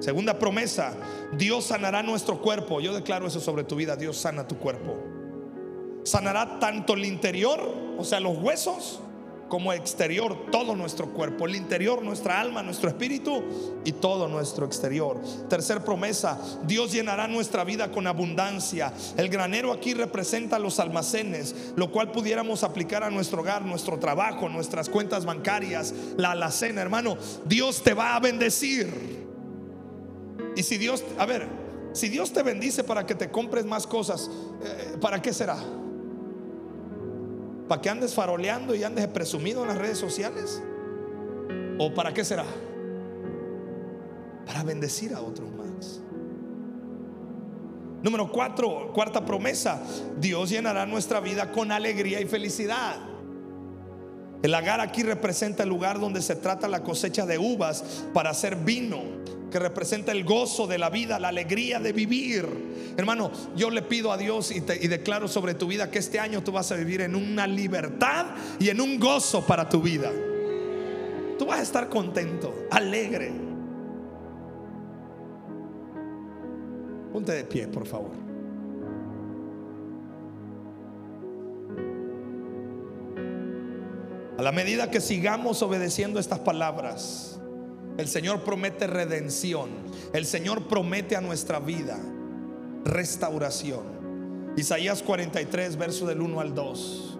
Segunda 0.00 0.38
promesa, 0.38 0.94
Dios 1.36 1.66
sanará 1.66 2.02
nuestro 2.02 2.40
cuerpo. 2.40 2.80
Yo 2.80 2.92
declaro 2.92 3.26
eso 3.26 3.38
sobre 3.38 3.62
tu 3.62 3.76
vida, 3.76 3.94
Dios 3.94 4.16
sana 4.16 4.48
tu 4.48 4.58
cuerpo. 4.58 4.96
Sanará 6.02 6.58
tanto 6.58 6.94
el 6.94 7.04
interior, 7.04 7.60
o 7.96 8.04
sea, 8.04 8.18
los 8.18 8.36
huesos, 8.38 9.00
como 9.52 9.74
exterior, 9.74 10.46
todo 10.50 10.74
nuestro 10.74 11.12
cuerpo, 11.12 11.44
el 11.44 11.56
interior, 11.56 12.02
nuestra 12.02 12.40
alma, 12.40 12.62
nuestro 12.62 12.88
espíritu 12.88 13.44
y 13.84 13.92
todo 13.92 14.26
nuestro 14.26 14.64
exterior. 14.64 15.20
Tercer 15.50 15.84
promesa, 15.84 16.40
Dios 16.66 16.90
llenará 16.90 17.28
nuestra 17.28 17.62
vida 17.62 17.92
con 17.92 18.06
abundancia. 18.06 18.94
El 19.14 19.28
granero 19.28 19.70
aquí 19.70 19.92
representa 19.92 20.58
los 20.58 20.80
almacenes, 20.80 21.74
lo 21.76 21.92
cual 21.92 22.12
pudiéramos 22.12 22.62
aplicar 22.62 23.04
a 23.04 23.10
nuestro 23.10 23.42
hogar, 23.42 23.60
nuestro 23.60 23.98
trabajo, 23.98 24.48
nuestras 24.48 24.88
cuentas 24.88 25.26
bancarias, 25.26 25.92
la 26.16 26.30
alacena, 26.30 26.80
hermano. 26.80 27.18
Dios 27.44 27.82
te 27.82 27.92
va 27.92 28.16
a 28.16 28.20
bendecir. 28.20 28.88
Y 30.56 30.62
si 30.62 30.78
Dios, 30.78 31.04
a 31.18 31.26
ver, 31.26 31.46
si 31.92 32.08
Dios 32.08 32.32
te 32.32 32.42
bendice 32.42 32.84
para 32.84 33.04
que 33.04 33.14
te 33.14 33.30
compres 33.30 33.66
más 33.66 33.86
cosas, 33.86 34.30
eh, 34.64 34.96
¿para 34.98 35.20
qué 35.20 35.34
será? 35.34 35.58
¿Para 37.72 37.80
que 37.80 37.88
andes 37.88 38.12
faroleando 38.12 38.74
y 38.74 38.84
andes 38.84 39.08
presumido 39.08 39.62
en 39.62 39.68
las 39.68 39.78
redes 39.78 39.96
sociales? 39.96 40.62
¿O 41.78 41.94
para 41.94 42.12
qué 42.12 42.22
será? 42.22 42.44
Para 44.44 44.62
bendecir 44.62 45.14
a 45.14 45.22
otros 45.22 45.50
más. 45.52 45.98
Número 48.02 48.30
cuatro, 48.30 48.92
cuarta 48.92 49.24
promesa. 49.24 49.82
Dios 50.20 50.50
llenará 50.50 50.84
nuestra 50.84 51.18
vida 51.20 51.50
con 51.50 51.72
alegría 51.72 52.20
y 52.20 52.26
felicidad. 52.26 52.96
El 54.42 54.50
lagar 54.50 54.82
aquí 54.82 55.02
representa 55.02 55.62
el 55.62 55.70
lugar 55.70 55.98
donde 55.98 56.20
se 56.20 56.36
trata 56.36 56.68
la 56.68 56.82
cosecha 56.82 57.24
de 57.24 57.38
uvas 57.38 58.04
para 58.12 58.28
hacer 58.28 58.54
vino 58.56 59.00
que 59.52 59.58
representa 59.60 60.10
el 60.10 60.24
gozo 60.24 60.66
de 60.66 60.78
la 60.78 60.90
vida, 60.90 61.20
la 61.20 61.28
alegría 61.28 61.78
de 61.78 61.92
vivir. 61.92 62.48
Hermano, 62.96 63.30
yo 63.54 63.70
le 63.70 63.82
pido 63.82 64.10
a 64.10 64.16
Dios 64.16 64.50
y, 64.50 64.62
te, 64.62 64.76
declaro 64.88 65.28
sobre 65.28 65.54
tu 65.54 65.68
vida 65.68 65.90
que 65.90 65.98
este 65.98 66.18
año 66.18 66.42
tú 66.42 66.50
vas 66.50 66.72
a 66.72 66.74
vivir 66.74 67.02
en 67.02 67.14
una 67.14 67.46
libertad 67.46 68.26
y 68.58 68.70
en 68.70 68.80
un 68.80 68.98
gozo 68.98 69.46
para 69.46 69.68
tu 69.68 69.80
vida. 69.82 70.10
Tú 71.38 71.46
vas 71.46 71.60
a 71.60 71.62
estar 71.62 71.88
contento, 71.88 72.66
alegre. 72.70 73.32
Ponte 77.12 77.32
de 77.32 77.44
pie, 77.44 77.68
por 77.68 77.86
favor. 77.86 78.12
A 84.38 84.42
la 84.42 84.50
medida 84.50 84.90
que 84.90 85.00
sigamos 85.00 85.62
obedeciendo 85.62 86.18
estas 86.18 86.38
palabras, 86.38 87.38
el 87.98 88.08
Señor 88.08 88.42
promete 88.42 88.86
redención. 88.86 89.70
El 90.12 90.26
Señor 90.26 90.66
promete 90.68 91.16
a 91.16 91.20
nuestra 91.20 91.60
vida 91.60 91.98
restauración. 92.84 94.52
Isaías 94.56 95.02
43, 95.02 95.76
verso 95.76 96.06
del 96.06 96.20
1 96.20 96.40
al 96.40 96.54
2. 96.54 97.18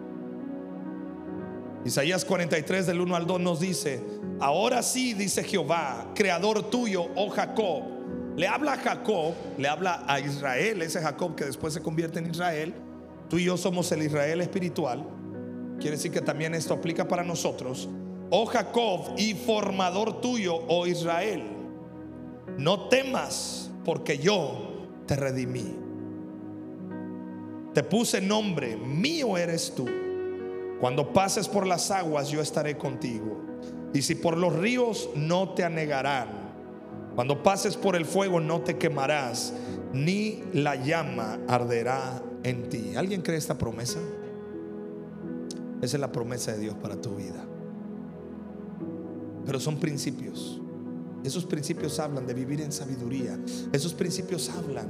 Isaías 1.84 2.24
43 2.24 2.86
del 2.86 3.00
1 3.00 3.16
al 3.16 3.26
2 3.26 3.40
nos 3.40 3.60
dice, 3.60 4.00
ahora 4.40 4.82
sí, 4.82 5.14
dice 5.14 5.42
Jehová, 5.42 6.12
creador 6.14 6.70
tuyo, 6.70 7.06
oh 7.16 7.28
Jacob. 7.30 7.82
Le 8.36 8.46
habla 8.46 8.74
a 8.74 8.76
Jacob, 8.78 9.34
le 9.58 9.68
habla 9.68 10.04
a 10.06 10.20
Israel, 10.20 10.80
ese 10.80 11.00
Jacob 11.00 11.34
que 11.34 11.44
después 11.44 11.74
se 11.74 11.82
convierte 11.82 12.18
en 12.18 12.30
Israel. 12.30 12.74
Tú 13.28 13.38
y 13.38 13.44
yo 13.44 13.56
somos 13.56 13.90
el 13.92 14.02
Israel 14.02 14.40
espiritual. 14.40 15.04
Quiere 15.78 15.96
decir 15.96 16.12
que 16.12 16.20
también 16.20 16.54
esto 16.54 16.72
aplica 16.74 17.08
para 17.08 17.24
nosotros 17.24 17.88
oh 18.34 18.46
Jacob, 18.46 19.14
y 19.18 19.34
formador 19.34 20.22
tuyo, 20.22 20.56
oh 20.68 20.86
Israel. 20.86 21.42
no 22.56 22.88
temas, 22.88 23.70
porque 23.84 24.16
yo 24.16 24.88
te 25.06 25.16
redimí. 25.16 25.76
Te 27.74 27.82
puse 27.82 28.22
nombre, 28.22 28.76
mío 28.76 29.36
eres 29.36 29.74
tú. 29.74 29.86
Cuando 30.80 31.12
pases 31.12 31.46
por 31.46 31.66
las 31.66 31.90
aguas, 31.90 32.30
yo 32.30 32.40
estaré 32.40 32.76
contigo. 32.78 33.38
Y 33.92 34.00
si 34.00 34.14
por 34.14 34.38
los 34.38 34.56
ríos, 34.56 35.10
no 35.14 35.50
te 35.50 35.64
anegarán. 35.64 36.28
Cuando 37.14 37.42
pases 37.42 37.76
por 37.76 37.96
el 37.96 38.06
fuego, 38.06 38.40
no 38.40 38.62
te 38.62 38.78
quemarás, 38.78 39.52
ni 39.92 40.42
la 40.54 40.76
llama 40.76 41.38
arderá 41.48 42.22
en 42.42 42.70
ti. 42.70 42.94
¿Alguien 42.96 43.20
cree 43.20 43.36
esta 43.36 43.58
promesa? 43.58 44.00
Esa 45.82 45.96
es 45.96 46.00
la 46.00 46.10
promesa 46.12 46.52
de 46.52 46.60
Dios 46.60 46.76
para 46.80 46.96
tu 46.96 47.16
vida. 47.16 47.44
Pero 49.44 49.60
son 49.60 49.76
principios. 49.76 50.60
Esos 51.24 51.44
principios 51.44 51.98
hablan 51.98 52.26
de 52.26 52.34
vivir 52.34 52.60
en 52.60 52.72
sabiduría. 52.72 53.38
Esos 53.72 53.94
principios 53.94 54.48
hablan 54.50 54.88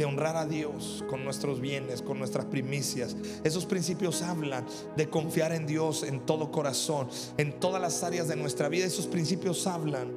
de 0.00 0.06
honrar 0.06 0.36
a 0.36 0.46
Dios 0.46 1.04
con 1.10 1.24
nuestros 1.24 1.60
bienes, 1.60 2.00
con 2.00 2.18
nuestras 2.18 2.46
primicias. 2.46 3.14
Esos 3.44 3.66
principios 3.66 4.22
hablan 4.22 4.64
de 4.96 5.10
confiar 5.10 5.52
en 5.52 5.66
Dios 5.66 6.04
en 6.04 6.20
todo 6.24 6.50
corazón, 6.50 7.08
en 7.36 7.60
todas 7.60 7.82
las 7.82 8.02
áreas 8.02 8.26
de 8.26 8.36
nuestra 8.36 8.70
vida. 8.70 8.86
Esos 8.86 9.06
principios 9.06 9.66
hablan 9.66 10.10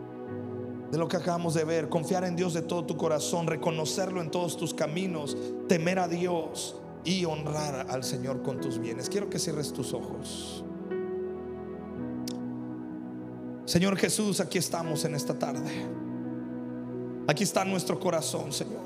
de 0.90 0.98
lo 0.98 1.10
que 1.10 1.18
acabamos 1.18 1.54
de 1.54 1.66
ver, 1.66 1.90
confiar 1.90 2.24
en 2.24 2.38
Dios 2.38 2.54
de 2.54 2.62
todo 2.62 2.86
tu 2.86 2.96
corazón, 2.96 3.48
reconocerlo 3.48 4.22
en 4.22 4.32
todos 4.32 4.56
tus 4.56 4.74
caminos, 4.74 5.36
temer 5.68 6.00
a 6.00 6.08
Dios 6.08 6.78
y 7.04 7.26
honrar 7.26 7.88
al 7.90 8.06
Señor 8.06 8.42
con 8.42 8.62
tus 8.62 8.80
bienes. 8.80 9.10
Quiero 9.10 9.30
que 9.30 9.40
cierres 9.40 9.74
tus 9.74 9.94
ojos. 9.94 10.64
Señor 13.66 13.98
Jesús, 13.98 14.40
aquí 14.40 14.58
estamos 14.58 15.06
en 15.06 15.16
esta 15.16 15.38
tarde. 15.38 15.72
Aquí 17.28 17.44
está 17.44 17.64
nuestro 17.64 18.00
corazón, 18.00 18.52
Señor. 18.52 18.86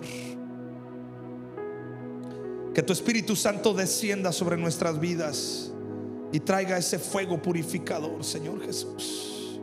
Que 2.74 2.84
tu 2.84 2.94
Espíritu 2.94 3.36
Santo 3.36 3.74
descienda 3.74 4.32
sobre 4.32 4.56
nuestras 4.56 5.00
vidas 5.00 5.72
y 6.32 6.40
traiga 6.40 6.78
ese 6.78 7.00
fuego 7.00 7.42
purificador, 7.42 8.24
Señor 8.24 8.64
Jesús. 8.64 9.60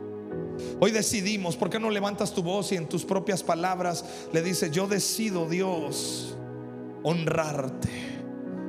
Hoy 0.81 0.91
decidimos, 0.91 1.55
¿por 1.55 1.69
qué 1.69 1.79
no 1.79 1.89
levantas 1.89 2.33
tu 2.33 2.43
voz 2.43 2.73
y 2.73 2.75
en 2.75 2.89
tus 2.89 3.05
propias 3.05 3.41
palabras 3.41 4.03
le 4.33 4.41
dices, 4.41 4.71
yo 4.71 4.87
decido, 4.87 5.47
Dios, 5.47 6.35
honrarte? 7.03 7.89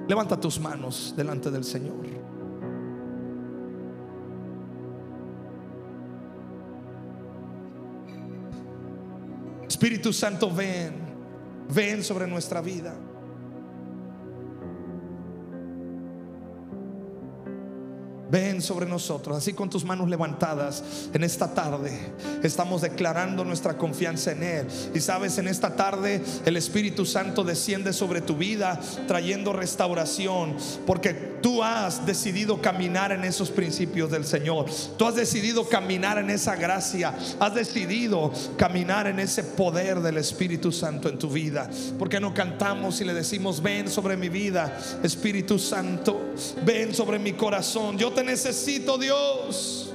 Levanta 0.07 0.39
tus 0.39 0.61
manos 0.61 1.15
delante 1.17 1.51
del 1.51 1.65
Señor. 1.65 2.26
Espíritu 9.69 10.13
Santo, 10.13 10.51
ven, 10.51 10.93
ven 11.69 12.03
sobre 12.05 12.27
nuestra 12.27 12.61
vida. 12.61 12.95
Ven 18.31 18.61
sobre 18.61 18.87
nosotros, 18.87 19.37
así 19.37 19.53
con 19.53 19.71
tus 19.71 19.85
manos 19.85 20.09
levantadas 20.09 20.83
en 21.13 21.23
esta 21.23 21.55
tarde. 21.55 21.93
Estamos 22.43 22.83
declarando 22.83 23.45
nuestra 23.45 23.79
confianza 23.79 24.33
en 24.33 24.43
Él. 24.43 24.67
Y 24.95 25.01
sabes, 25.01 25.39
en 25.39 25.47
esta 25.47 25.77
tarde 25.77 26.23
el 26.45 26.57
Espíritu 26.57 27.07
Santo 27.07 27.45
desciende 27.45 27.93
sobre 27.93 28.21
tu 28.21 28.37
vida 28.37 28.81
trayendo 29.07 29.53
restauración. 29.53 30.57
Porque 30.87 31.15
tú 31.41 31.63
has 31.63 32.05
decidido 32.05 32.61
caminar 32.61 33.13
en 33.13 33.25
esos 33.25 33.51
principios 33.51 34.11
del 34.11 34.25
Señor. 34.25 34.67
Tú 34.97 35.07
has 35.07 35.15
decidido 35.15 35.69
caminar 35.69 36.19
en 36.19 36.31
esa 36.31 36.57
gracia. 36.57 37.15
Has 37.39 37.55
decidido 37.55 38.33
caminar 38.57 39.07
en 39.07 39.21
ese 39.21 39.45
poder 39.45 40.01
del 40.01 40.17
Espíritu 40.17 40.73
Santo 40.73 41.09
en 41.09 41.19
tu 41.19 41.31
vida. 41.31 41.71
Porque 41.97 42.19
no 42.19 42.35
cantamos 42.35 43.01
y 43.01 43.05
le 43.05 43.15
decimos, 43.15 43.63
ven 43.63 43.89
sobre 43.89 44.17
mi 44.17 44.29
vida, 44.29 44.77
Espíritu 45.05 45.61
Santo. 45.61 46.26
Ven 46.65 46.95
sobre 46.95 47.19
mi 47.19 47.33
corazón. 47.33 47.99
Yo 47.99 48.13
te 48.13 48.23
necesito, 48.25 48.99
Dios. 48.99 49.86